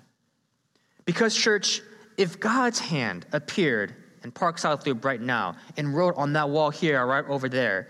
Because, 1.05 1.35
church, 1.35 1.81
if 2.17 2.39
God's 2.39 2.79
hand 2.79 3.25
appeared 3.31 3.95
in 4.23 4.31
Park 4.31 4.57
South 4.57 4.85
Loop 4.85 5.05
right 5.05 5.21
now 5.21 5.55
and 5.75 5.95
wrote 5.95 6.15
on 6.17 6.33
that 6.33 6.49
wall 6.49 6.69
here, 6.69 7.03
right 7.05 7.25
over 7.25 7.49
there, 7.49 7.87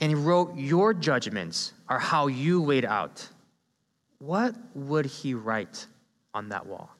and 0.00 0.10
he 0.10 0.14
wrote, 0.14 0.56
Your 0.56 0.94
judgments 0.94 1.72
are 1.88 1.98
how 1.98 2.26
you 2.26 2.62
weighed 2.62 2.84
out. 2.84 3.28
What 4.18 4.54
would 4.74 5.06
he 5.06 5.34
write 5.34 5.86
on 6.34 6.48
that 6.48 6.66
wall? 6.66 6.90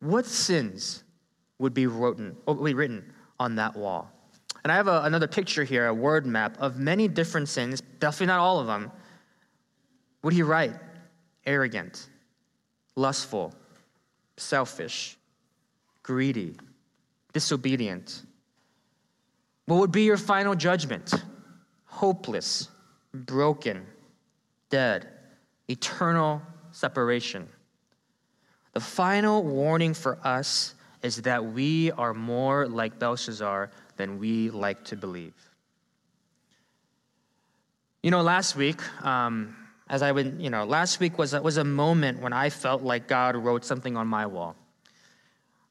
What 0.00 0.26
sins 0.26 1.02
would 1.58 1.74
be 1.74 1.86
written, 1.86 2.36
would 2.46 2.58
oh, 2.58 2.64
be 2.64 2.74
written 2.74 3.12
on 3.38 3.56
that 3.56 3.76
wall? 3.76 4.10
And 4.64 4.72
I 4.72 4.76
have 4.76 4.88
a, 4.88 5.02
another 5.02 5.28
picture 5.28 5.64
here, 5.64 5.86
a 5.86 5.94
word 5.94 6.26
map 6.26 6.56
of 6.58 6.78
many 6.78 7.08
different 7.08 7.48
sins, 7.48 7.80
definitely 8.00 8.26
not 8.26 8.40
all 8.40 8.58
of 8.58 8.66
them. 8.66 8.90
Do 10.28 10.34
you 10.34 10.44
write? 10.44 10.72
Arrogant, 11.44 12.08
lustful, 12.96 13.54
selfish, 14.36 15.16
greedy, 16.02 16.56
disobedient. 17.32 18.22
What 19.66 19.78
would 19.78 19.92
be 19.92 20.02
your 20.02 20.16
final 20.16 20.56
judgment? 20.56 21.14
Hopeless, 21.84 22.68
broken, 23.14 23.86
dead, 24.68 25.08
eternal 25.68 26.42
separation. 26.72 27.48
The 28.72 28.80
final 28.80 29.42
warning 29.42 29.94
for 29.94 30.18
us 30.24 30.74
is 31.02 31.22
that 31.22 31.44
we 31.44 31.90
are 31.92 32.14
more 32.14 32.66
like 32.66 32.98
Belshazzar 32.98 33.70
than 33.96 34.18
we 34.18 34.50
like 34.50 34.84
to 34.84 34.96
believe. 34.96 35.34
You 38.02 38.10
know, 38.10 38.22
last 38.22 38.56
week, 38.56 38.80
um, 39.04 39.56
as 39.88 40.02
I 40.02 40.12
would, 40.12 40.40
you 40.40 40.50
know, 40.50 40.64
last 40.64 41.00
week 41.00 41.18
was, 41.18 41.32
was 41.32 41.56
a 41.56 41.64
moment 41.64 42.20
when 42.20 42.32
I 42.32 42.50
felt 42.50 42.82
like 42.82 43.08
God 43.08 43.36
wrote 43.36 43.64
something 43.64 43.96
on 43.96 44.06
my 44.06 44.26
wall. 44.26 44.56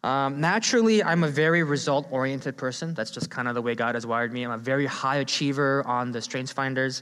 Um, 0.03 0.39
naturally, 0.39 1.03
I'm 1.03 1.23
a 1.23 1.27
very 1.27 1.63
result 1.63 2.07
oriented 2.11 2.57
person. 2.57 2.93
That's 2.93 3.09
just 3.09 3.31
kind 3.31 3.47
of 3.47 3.55
the 3.55 3.61
way 3.61 3.73
God 3.73 3.95
has 3.95 4.05
wired 4.05 4.31
me. 4.31 4.43
I'm 4.43 4.51
a 4.51 4.57
very 4.57 4.85
high 4.85 5.17
achiever 5.17 5.83
on 5.88 6.11
the 6.11 6.21
Strengths 6.21 6.51
Finders. 6.51 7.01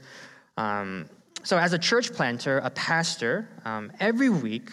Um, 0.56 1.10
so, 1.42 1.58
as 1.58 1.74
a 1.74 1.78
church 1.78 2.14
planter, 2.14 2.58
a 2.58 2.70
pastor, 2.70 3.46
um, 3.66 3.92
every 4.00 4.30
week 4.30 4.70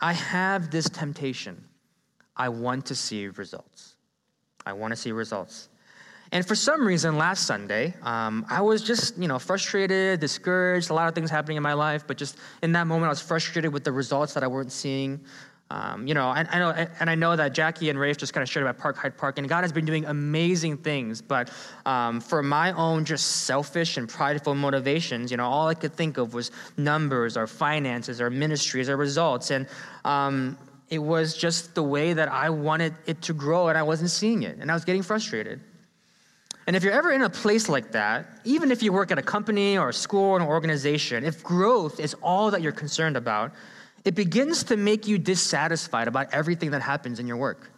I 0.00 0.12
have 0.12 0.70
this 0.70 0.90
temptation. 0.90 1.64
I 2.40 2.48
want 2.48 2.86
to 2.86 2.94
see 2.94 3.28
results. 3.28 3.96
I 4.64 4.72
want 4.72 4.92
to 4.92 4.96
see 4.96 5.12
results. 5.12 5.68
And 6.32 6.46
for 6.46 6.54
some 6.54 6.86
reason, 6.86 7.18
last 7.18 7.46
Sunday, 7.46 7.92
um, 8.02 8.46
I 8.48 8.62
was 8.62 8.82
just, 8.82 9.18
you 9.18 9.28
know, 9.28 9.38
frustrated, 9.38 10.20
discouraged, 10.20 10.88
a 10.88 10.94
lot 10.94 11.06
of 11.06 11.14
things 11.14 11.30
happening 11.30 11.58
in 11.58 11.62
my 11.62 11.74
life, 11.74 12.06
but 12.06 12.16
just 12.16 12.38
in 12.62 12.72
that 12.72 12.86
moment, 12.86 13.06
I 13.06 13.10
was 13.10 13.20
frustrated 13.20 13.74
with 13.74 13.84
the 13.84 13.92
results 13.92 14.32
that 14.32 14.42
I 14.42 14.46
weren't 14.46 14.72
seeing. 14.72 15.20
Um, 15.70 16.06
you 16.06 16.14
know, 16.14 16.28
I, 16.28 16.46
I, 16.50 16.58
know, 16.58 16.70
and 16.70 17.10
I 17.10 17.14
know 17.14 17.36
that 17.36 17.52
Jackie 17.52 17.90
and 17.90 17.98
Rafe 17.98 18.16
just 18.16 18.32
kind 18.32 18.42
of 18.42 18.48
shared 18.48 18.64
about 18.64 18.78
Park 18.78 18.96
Hyde 18.96 19.18
Park, 19.18 19.36
and 19.36 19.46
God 19.46 19.62
has 19.62 19.72
been 19.72 19.84
doing 19.84 20.06
amazing 20.06 20.78
things. 20.78 21.20
But 21.20 21.52
um, 21.84 22.22
for 22.22 22.42
my 22.42 22.72
own 22.72 23.04
just 23.04 23.44
selfish 23.44 23.98
and 23.98 24.08
prideful 24.08 24.54
motivations, 24.54 25.30
you 25.30 25.36
know, 25.36 25.46
all 25.46 25.68
I 25.68 25.74
could 25.74 25.92
think 25.92 26.16
of 26.16 26.32
was 26.32 26.52
numbers, 26.78 27.36
or 27.36 27.46
finances, 27.46 28.18
or 28.18 28.30
ministries, 28.30 28.88
or 28.88 28.96
results, 28.96 29.50
and 29.50 29.66
um, 30.06 30.56
it 30.90 30.98
was 30.98 31.36
just 31.36 31.74
the 31.74 31.82
way 31.82 32.12
that 32.12 32.28
I 32.28 32.50
wanted 32.50 32.94
it 33.06 33.22
to 33.22 33.32
grow, 33.32 33.68
and 33.68 33.78
I 33.78 33.82
wasn't 33.82 34.10
seeing 34.10 34.42
it, 34.42 34.58
and 34.58 34.70
I 34.70 34.74
was 34.74 34.84
getting 34.84 35.02
frustrated. 35.02 35.60
And 36.66 36.76
if 36.76 36.84
you're 36.84 36.92
ever 36.92 37.12
in 37.12 37.22
a 37.22 37.30
place 37.30 37.68
like 37.68 37.92
that, 37.92 38.26
even 38.44 38.70
if 38.70 38.82
you 38.82 38.92
work 38.92 39.10
at 39.10 39.18
a 39.18 39.22
company 39.22 39.78
or 39.78 39.88
a 39.88 39.92
school 39.92 40.32
or 40.32 40.36
an 40.36 40.46
organization, 40.46 41.24
if 41.24 41.42
growth 41.42 41.98
is 41.98 42.14
all 42.22 42.50
that 42.50 42.60
you're 42.60 42.72
concerned 42.72 43.16
about, 43.16 43.52
it 44.04 44.14
begins 44.14 44.64
to 44.64 44.76
make 44.76 45.06
you 45.06 45.18
dissatisfied 45.18 46.08
about 46.08 46.32
everything 46.32 46.70
that 46.72 46.82
happens 46.82 47.18
in 47.18 47.26
your 47.26 47.36
work. 47.36 47.70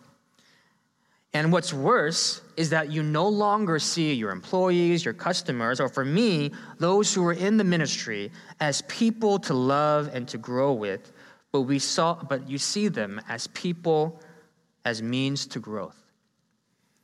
And 1.35 1.51
what's 1.51 1.73
worse 1.73 2.43
is 2.57 2.71
that 2.71 2.91
you 2.91 3.03
no 3.03 3.27
longer 3.27 3.79
see 3.79 4.13
your 4.13 4.31
employees, 4.31 5.05
your 5.05 5.15
customers, 5.15 5.81
or 5.81 5.89
for 5.89 6.05
me, 6.05 6.53
those 6.79 7.15
who 7.15 7.25
are 7.27 7.33
in 7.33 7.57
the 7.57 7.65
ministry 7.65 8.31
as 8.61 8.83
people 8.83 9.39
to 9.41 9.55
love 9.55 10.11
and 10.13 10.29
to 10.29 10.37
grow 10.37 10.75
with, 10.75 11.13
but 11.53 11.63
we 11.63 11.79
saw 11.79 12.15
but 12.15 12.49
you 12.49 12.59
see 12.59 12.89
them 12.89 13.21
as 13.29 13.47
people 13.49 14.21
as 14.85 15.03
means 15.03 15.47
to 15.47 15.61
growth. 15.61 15.97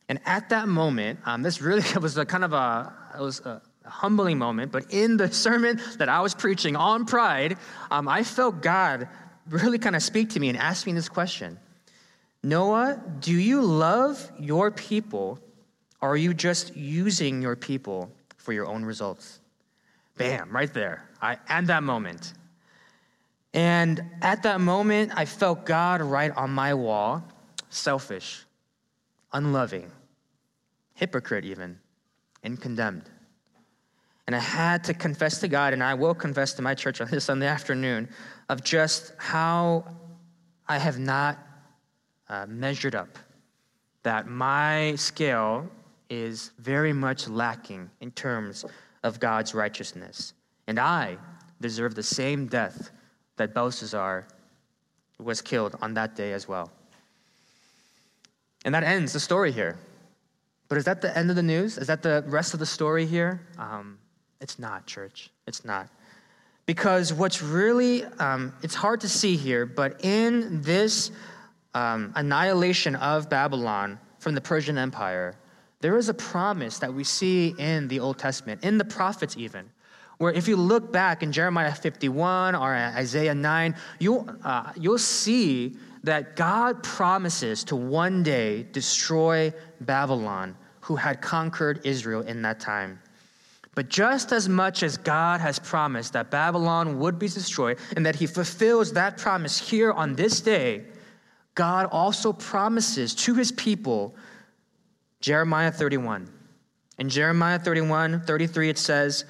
And 0.08 0.18
at 0.24 0.48
that 0.48 0.68
moment, 0.68 1.20
um, 1.26 1.42
this 1.42 1.60
really 1.60 1.84
was 2.00 2.16
a 2.16 2.24
kind 2.24 2.44
of 2.44 2.52
a, 2.52 2.92
it 3.14 3.20
was 3.20 3.40
a, 3.40 3.62
humbling 3.84 4.36
moment, 4.36 4.70
but 4.70 4.84
in 4.90 5.16
the 5.16 5.32
sermon 5.32 5.80
that 5.96 6.10
I 6.10 6.20
was 6.20 6.34
preaching 6.34 6.76
on 6.76 7.06
pride, 7.06 7.56
um, 7.90 8.06
I 8.06 8.22
felt 8.22 8.60
God 8.60 9.08
really 9.48 9.78
kind 9.78 9.96
of 9.96 10.02
speak 10.02 10.28
to 10.30 10.40
me 10.40 10.50
and 10.50 10.58
ask 10.58 10.86
me 10.86 10.92
this 10.92 11.08
question 11.08 11.58
Noah, 12.42 13.00
do 13.20 13.32
you 13.32 13.62
love 13.62 14.30
your 14.38 14.70
people, 14.70 15.38
or 16.00 16.12
are 16.12 16.16
you 16.16 16.34
just 16.34 16.76
using 16.76 17.42
your 17.42 17.56
people 17.56 18.12
for 18.36 18.52
your 18.52 18.66
own 18.66 18.84
results? 18.84 19.40
Bam, 20.16 20.50
right 20.50 20.72
there. 20.72 21.08
I, 21.20 21.38
at 21.48 21.66
that 21.68 21.82
moment. 21.82 22.34
And 23.54 24.02
at 24.22 24.42
that 24.42 24.60
moment, 24.60 25.12
I 25.14 25.24
felt 25.24 25.64
God 25.64 26.02
right 26.02 26.36
on 26.36 26.50
my 26.50 26.74
wall 26.74 27.24
selfish, 27.70 28.44
unloving, 29.32 29.90
hypocrite, 30.94 31.44
even, 31.44 31.78
and 32.42 32.60
condemned. 32.60 33.10
And 34.26 34.36
I 34.36 34.40
had 34.40 34.84
to 34.84 34.94
confess 34.94 35.40
to 35.40 35.48
God, 35.48 35.72
and 35.72 35.82
I 35.82 35.94
will 35.94 36.14
confess 36.14 36.52
to 36.54 36.62
my 36.62 36.74
church 36.74 37.00
on 37.00 37.08
this 37.10 37.24
Sunday 37.24 37.46
afternoon, 37.46 38.08
of 38.48 38.62
just 38.62 39.12
how 39.16 39.84
I 40.66 40.78
have 40.78 40.98
not 40.98 41.38
uh, 42.28 42.46
measured 42.46 42.94
up, 42.94 43.18
that 44.02 44.28
my 44.28 44.94
scale 44.96 45.66
is 46.10 46.52
very 46.58 46.92
much 46.92 47.28
lacking 47.28 47.90
in 48.00 48.10
terms 48.10 48.64
of 49.02 49.18
God's 49.20 49.54
righteousness. 49.54 50.34
And 50.66 50.78
I 50.78 51.16
deserve 51.60 51.94
the 51.94 52.02
same 52.02 52.46
death 52.46 52.90
that 53.38 53.54
Belshazzar 53.54 54.26
was 55.18 55.40
killed 55.40 55.76
on 55.80 55.94
that 55.94 56.14
day 56.14 56.32
as 56.32 56.46
well. 56.46 56.70
And 58.64 58.74
that 58.74 58.84
ends 58.84 59.12
the 59.12 59.20
story 59.20 59.52
here. 59.52 59.76
But 60.68 60.78
is 60.78 60.84
that 60.84 61.00
the 61.00 61.16
end 61.16 61.30
of 61.30 61.36
the 61.36 61.42
news? 61.42 61.78
Is 61.78 61.86
that 61.86 62.02
the 62.02 62.24
rest 62.26 62.52
of 62.54 62.60
the 62.60 62.66
story 62.66 63.06
here? 63.06 63.40
Um, 63.58 63.98
it's 64.40 64.58
not, 64.58 64.86
church. 64.86 65.30
It's 65.46 65.64
not. 65.64 65.88
Because 66.66 67.12
what's 67.14 67.42
really, 67.42 68.04
um, 68.18 68.52
it's 68.62 68.74
hard 68.74 69.00
to 69.00 69.08
see 69.08 69.36
here, 69.36 69.64
but 69.64 70.04
in 70.04 70.60
this 70.60 71.10
um, 71.74 72.12
annihilation 72.14 72.94
of 72.96 73.30
Babylon 73.30 73.98
from 74.18 74.34
the 74.34 74.40
Persian 74.40 74.76
Empire, 74.76 75.34
there 75.80 75.96
is 75.96 76.08
a 76.08 76.14
promise 76.14 76.78
that 76.78 76.92
we 76.92 77.04
see 77.04 77.54
in 77.58 77.88
the 77.88 78.00
Old 78.00 78.18
Testament, 78.18 78.64
in 78.64 78.76
the 78.76 78.84
prophets 78.84 79.36
even, 79.38 79.70
where 80.18 80.32
if 80.32 80.48
you 80.48 80.56
look 80.56 80.92
back 80.92 81.22
in 81.22 81.32
Jeremiah 81.32 81.74
51 81.74 82.54
or 82.54 82.74
Isaiah 82.74 83.34
9, 83.34 83.74
you'll, 84.00 84.28
uh, 84.44 84.72
you'll 84.76 84.98
see 84.98 85.76
that 86.04 86.36
God 86.36 86.82
promises 86.82 87.64
to 87.64 87.76
one 87.76 88.22
day 88.22 88.64
destroy 88.72 89.52
Babylon, 89.80 90.56
who 90.80 90.96
had 90.96 91.20
conquered 91.20 91.80
Israel 91.84 92.22
in 92.22 92.42
that 92.42 92.60
time. 92.60 93.00
But 93.74 93.88
just 93.88 94.32
as 94.32 94.48
much 94.48 94.82
as 94.82 94.96
God 94.96 95.40
has 95.40 95.60
promised 95.60 96.12
that 96.14 96.32
Babylon 96.32 96.98
would 96.98 97.16
be 97.18 97.28
destroyed 97.28 97.78
and 97.94 98.04
that 98.04 98.16
he 98.16 98.26
fulfills 98.26 98.92
that 98.94 99.18
promise 99.18 99.56
here 99.56 99.92
on 99.92 100.16
this 100.16 100.40
day, 100.40 100.84
God 101.54 101.88
also 101.92 102.32
promises 102.32 103.14
to 103.14 103.34
his 103.34 103.52
people 103.52 104.16
Jeremiah 105.20 105.70
31. 105.70 106.28
In 106.98 107.08
Jeremiah 107.08 107.58
31, 107.60 108.22
33, 108.22 108.70
it 108.70 108.78
says, 108.78 109.24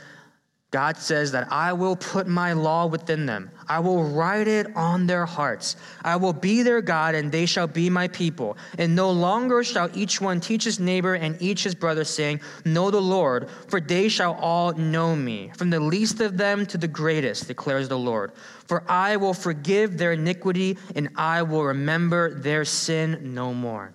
God 0.70 0.98
says 0.98 1.32
that 1.32 1.50
I 1.50 1.72
will 1.72 1.96
put 1.96 2.26
my 2.26 2.52
law 2.52 2.84
within 2.84 3.24
them. 3.24 3.50
I 3.68 3.78
will 3.78 4.04
write 4.04 4.46
it 4.46 4.66
on 4.76 5.06
their 5.06 5.24
hearts. 5.24 5.76
I 6.04 6.16
will 6.16 6.34
be 6.34 6.62
their 6.62 6.82
God, 6.82 7.14
and 7.14 7.32
they 7.32 7.46
shall 7.46 7.66
be 7.66 7.88
my 7.88 8.08
people. 8.08 8.58
And 8.76 8.94
no 8.94 9.10
longer 9.10 9.64
shall 9.64 9.90
each 9.96 10.20
one 10.20 10.40
teach 10.40 10.64
his 10.64 10.78
neighbor 10.78 11.14
and 11.14 11.40
each 11.40 11.64
his 11.64 11.74
brother, 11.74 12.04
saying, 12.04 12.42
Know 12.66 12.90
the 12.90 13.00
Lord, 13.00 13.48
for 13.68 13.80
they 13.80 14.10
shall 14.10 14.34
all 14.34 14.74
know 14.74 15.16
me, 15.16 15.50
from 15.56 15.70
the 15.70 15.80
least 15.80 16.20
of 16.20 16.36
them 16.36 16.66
to 16.66 16.76
the 16.76 16.88
greatest, 16.88 17.48
declares 17.48 17.88
the 17.88 17.98
Lord. 17.98 18.32
For 18.66 18.84
I 18.90 19.16
will 19.16 19.34
forgive 19.34 19.96
their 19.96 20.12
iniquity, 20.12 20.76
and 20.94 21.08
I 21.16 21.44
will 21.44 21.64
remember 21.64 22.34
their 22.34 22.66
sin 22.66 23.32
no 23.32 23.54
more. 23.54 23.94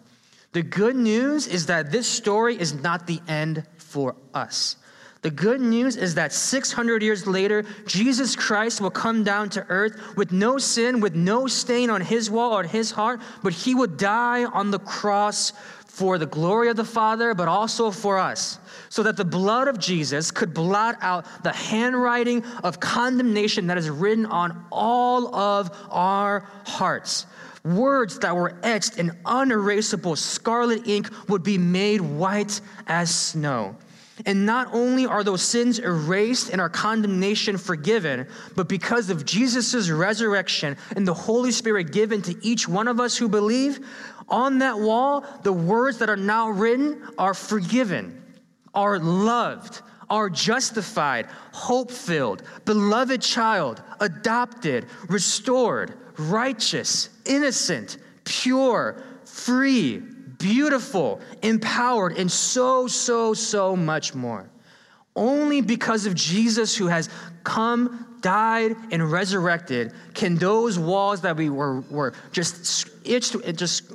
The 0.54 0.64
good 0.64 0.96
news 0.96 1.46
is 1.46 1.68
that 1.68 1.92
this 1.92 2.08
story 2.08 2.60
is 2.60 2.74
not 2.74 3.06
the 3.06 3.22
end 3.28 3.64
for 3.78 4.16
us. 4.34 4.78
The 5.24 5.32
good 5.32 5.62
news 5.62 5.96
is 5.96 6.16
that 6.16 6.34
600 6.34 7.02
years 7.02 7.26
later, 7.26 7.64
Jesus 7.88 8.36
Christ 8.36 8.82
will 8.82 8.92
come 8.92 9.24
down 9.24 9.50
to 9.52 9.66
earth 9.70 10.18
with 10.18 10.34
no 10.34 10.58
sin, 10.58 11.00
with 11.00 11.16
no 11.16 11.48
stain 11.48 11.90
on 11.90 12.02
his 12.02 12.30
wall 12.30 12.52
or 12.52 12.64
his 12.64 12.92
heart, 12.92 13.22
but 13.42 13.54
he 13.54 13.74
would 13.74 13.96
die 13.96 14.44
on 14.44 14.70
the 14.70 14.80
cross 14.80 15.54
for 15.86 16.18
the 16.18 16.26
glory 16.26 16.68
of 16.68 16.76
the 16.76 16.84
Father, 16.84 17.34
but 17.34 17.48
also 17.48 17.90
for 17.90 18.18
us, 18.18 18.60
so 18.90 19.02
that 19.04 19.16
the 19.16 19.24
blood 19.24 19.70
of 19.70 19.80
Jesus 19.80 20.30
could 20.30 20.54
blot 20.54 20.98
out 21.00 21.26
the 21.44 21.54
handwriting 21.54 22.44
of 22.62 22.82
condemnation 22.82 23.68
that 23.68 23.78
is 23.78 23.90
written 23.90 24.26
on 24.26 24.66
all 24.72 25.34
of 25.34 25.72
our 25.90 26.50
hearts. 26.66 27.28
Words 27.64 28.20
that 28.20 28.36
were 28.36 28.56
etched 28.62 28.98
in 28.98 29.18
unerasable 29.26 30.18
scarlet 30.18 30.86
ink 30.86 31.10
would 31.30 31.44
be 31.44 31.58
made 31.58 32.02
white 32.02 32.60
as 32.88 33.14
snow. 33.14 33.78
And 34.26 34.46
not 34.46 34.70
only 34.74 35.06
are 35.06 35.24
those 35.24 35.42
sins 35.42 35.80
erased 35.80 36.50
and 36.50 36.62
our 36.62 36.70
condemnation 36.70 37.58
forgiven, 37.58 38.28
but 38.56 38.70
because 38.70 39.10
of 39.10 39.26
Jesus' 39.26 39.90
resurrection 39.90 40.78
and 40.96 41.08
the 41.08 41.14
Holy 41.14 41.52
Spirit 41.52 41.92
given 41.92 42.22
to 42.24 42.46
each 42.46 42.68
one 42.68 42.88
of 42.88 43.00
us 43.00 43.18
who 43.18 43.28
believe, 43.28 43.80
on 44.30 44.60
that 44.60 44.80
wall, 44.80 45.26
the 45.44 45.52
words 45.54 45.98
that 45.98 46.10
are 46.10 46.18
now 46.18 46.50
written 46.50 47.02
are 47.18 47.34
forgiven. 47.34 48.20
are 48.76 48.98
loved, 48.98 49.82
are 50.10 50.30
justified, 50.30 51.28
hope 51.52 51.92
filled, 51.92 52.44
beloved 52.66 53.22
child, 53.22 53.82
adopted, 54.00 54.86
restored, 55.08 55.94
righteous, 56.18 57.10
innocent, 57.26 57.98
pure, 58.24 59.04
free, 59.26 60.02
beautiful, 60.44 61.22
empowered, 61.42 62.18
and 62.18 62.30
so, 62.30 62.86
so, 62.86 63.34
so 63.34 63.78
much 63.78 64.14
more. 64.14 64.50
Only 65.16 65.62
because 65.62 66.06
of 66.06 66.16
Jesus 66.16 66.76
who 66.76 66.88
has 66.88 67.10
come, 67.46 68.18
died, 68.20 68.76
and 68.92 69.10
resurrected 69.10 69.94
can 70.14 70.36
those 70.36 70.78
walls 70.78 71.22
that 71.22 71.38
we 71.38 71.50
were, 71.50 71.80
were 71.90 72.14
just 72.34 72.90
itched, 73.06 73.38
just 73.56 73.94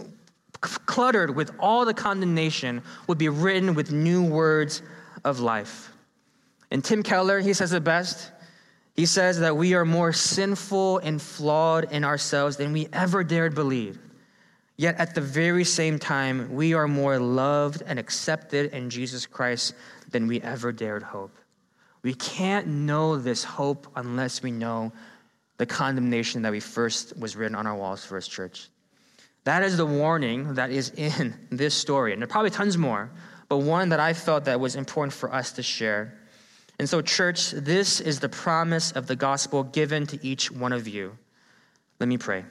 cluttered 0.61 1.37
with 1.37 1.51
all 1.61 1.85
the 1.85 1.95
condemnation 1.95 2.83
would 3.07 3.19
be 3.19 3.29
written 3.29 3.75
with 3.75 3.93
new 3.93 4.25
words 4.25 4.81
of 5.25 5.41
life. 5.41 5.93
And 6.71 6.83
Tim 6.83 7.03
Keller, 7.03 7.41
he 7.41 7.53
says 7.53 7.75
it 7.75 7.85
best. 7.85 8.33
He 8.95 9.05
says 9.05 9.39
that 9.41 9.55
we 9.57 9.75
are 9.75 9.85
more 9.85 10.15
sinful 10.15 10.99
and 10.99 11.21
flawed 11.21 11.93
in 11.93 12.05
ourselves 12.05 12.57
than 12.57 12.73
we 12.73 12.89
ever 12.93 13.23
dared 13.23 13.55
believe. 13.55 13.99
Yet 14.79 14.97
at 14.99 15.17
the 15.17 15.21
very 15.21 15.65
same 15.65 15.99
time, 15.99 16.55
we 16.55 16.73
are 16.73 16.87
more 16.87 17.19
loved 17.19 17.83
and 17.85 17.99
accepted 17.99 18.73
in 18.73 18.91
Jesus 18.91 19.27
Christ 19.27 19.75
than 20.09 20.29
we 20.29 20.41
ever 20.41 20.71
dared 20.71 21.03
hope. 21.03 21.37
We 22.03 22.15
can't 22.15 22.69
know 22.69 23.17
this 23.17 23.43
hope 23.43 23.89
unless 23.97 24.41
we 24.41 24.53
know 24.53 24.93
the 25.57 25.67
condemnation 25.67 26.43
that 26.43 26.53
we 26.53 26.61
first 26.61 27.19
was 27.19 27.35
written 27.35 27.57
on 27.57 27.67
our 27.67 27.75
walls, 27.75 28.05
First 28.05 28.31
Church. 28.31 28.69
That 29.43 29.65
is 29.65 29.77
the 29.77 29.85
warning 29.85 30.55
that 30.55 30.71
is 30.71 30.91
in 30.91 31.35
this 31.51 31.75
story. 31.75 32.13
And 32.13 32.23
there 32.23 32.29
are 32.29 32.31
probably 32.31 32.51
tons 32.51 32.79
more, 32.79 33.11
but 33.49 33.59
one 33.59 33.89
that 33.89 33.99
I 33.99 34.13
felt 34.13 34.45
that 34.45 34.61
was 34.61 34.77
important 34.77 35.13
for 35.13 35.35
us 35.35 35.53
to 35.53 35.63
share. 35.63 36.17
And 36.79 36.89
so, 36.89 37.03
church, 37.03 37.51
this 37.51 38.01
is 38.01 38.21
the 38.21 38.29
promise 38.29 38.93
of 38.93 39.09
the 39.09 39.17
gospel 39.17 39.65
given 39.65 40.07
to 40.07 40.25
each 40.25 40.53
one 40.53 40.73
of 40.73 40.87
you. 40.87 41.19
Let 41.99 42.09
me 42.09 42.17
pray. 42.17 42.45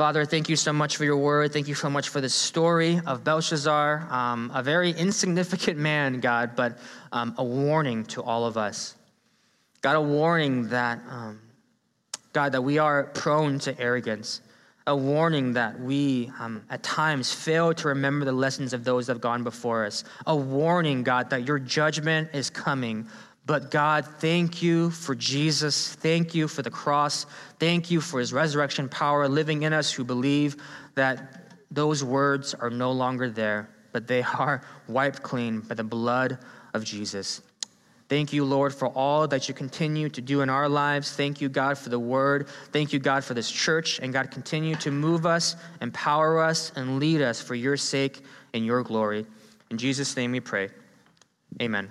Father, 0.00 0.24
thank 0.24 0.48
you 0.48 0.56
so 0.56 0.72
much 0.72 0.96
for 0.96 1.04
your 1.04 1.18
word. 1.18 1.52
Thank 1.52 1.68
you 1.68 1.74
so 1.74 1.90
much 1.90 2.08
for 2.08 2.22
the 2.22 2.28
story 2.30 3.02
of 3.04 3.22
Belshazzar, 3.22 4.08
um, 4.10 4.50
a 4.54 4.62
very 4.62 4.92
insignificant 4.92 5.76
man, 5.90 6.20
God, 6.20 6.56
but 6.56 6.78
um, 7.12 7.34
a 7.36 7.44
warning 7.44 8.06
to 8.06 8.22
all 8.22 8.46
of 8.46 8.56
us. 8.56 8.96
God, 9.82 9.96
a 9.96 10.00
warning 10.00 10.70
that, 10.70 11.00
um, 11.06 11.42
God, 12.32 12.52
that 12.52 12.62
we 12.62 12.78
are 12.78 13.04
prone 13.12 13.58
to 13.58 13.78
arrogance 13.78 14.40
a 14.86 14.96
warning 14.96 15.52
that 15.52 15.78
we 15.78 16.32
um, 16.40 16.64
at 16.68 16.82
times 16.82 17.32
fail 17.32 17.72
to 17.72 17.88
remember 17.88 18.24
the 18.24 18.32
lessons 18.32 18.72
of 18.72 18.82
those 18.82 19.06
that 19.06 19.12
have 19.12 19.20
gone 19.20 19.44
before 19.44 19.84
us. 19.84 20.02
A 20.26 20.34
warning, 20.34 21.04
God, 21.04 21.30
that 21.30 21.46
your 21.46 21.58
judgment 21.60 22.30
is 22.32 22.50
coming. 22.50 23.06
But 23.46 23.70
God, 23.70 24.06
thank 24.06 24.62
you 24.62 24.90
for 24.90 25.14
Jesus. 25.14 25.94
Thank 25.94 26.34
you 26.34 26.46
for 26.46 26.62
the 26.62 26.70
cross. 26.70 27.26
Thank 27.58 27.90
you 27.90 28.00
for 28.00 28.20
his 28.20 28.32
resurrection 28.32 28.88
power 28.88 29.28
living 29.28 29.62
in 29.62 29.72
us 29.72 29.92
who 29.92 30.04
believe 30.04 30.56
that 30.94 31.52
those 31.70 32.04
words 32.04 32.54
are 32.54 32.70
no 32.70 32.92
longer 32.92 33.30
there, 33.30 33.68
but 33.92 34.06
they 34.06 34.22
are 34.38 34.62
wiped 34.88 35.22
clean 35.22 35.60
by 35.60 35.74
the 35.74 35.84
blood 35.84 36.38
of 36.74 36.84
Jesus. 36.84 37.42
Thank 38.08 38.32
you, 38.32 38.44
Lord, 38.44 38.74
for 38.74 38.88
all 38.88 39.28
that 39.28 39.46
you 39.46 39.54
continue 39.54 40.08
to 40.08 40.20
do 40.20 40.40
in 40.40 40.50
our 40.50 40.68
lives. 40.68 41.12
Thank 41.12 41.40
you, 41.40 41.48
God, 41.48 41.78
for 41.78 41.90
the 41.90 41.98
word. 41.98 42.48
Thank 42.72 42.92
you, 42.92 42.98
God, 42.98 43.22
for 43.22 43.34
this 43.34 43.48
church. 43.48 44.00
And 44.00 44.12
God, 44.12 44.32
continue 44.32 44.74
to 44.76 44.90
move 44.90 45.26
us, 45.26 45.54
empower 45.80 46.42
us, 46.42 46.72
and 46.74 46.98
lead 46.98 47.22
us 47.22 47.40
for 47.40 47.54
your 47.54 47.76
sake 47.76 48.24
and 48.52 48.66
your 48.66 48.82
glory. 48.82 49.26
In 49.70 49.78
Jesus' 49.78 50.16
name 50.16 50.32
we 50.32 50.40
pray. 50.40 50.70
Amen. 51.62 51.88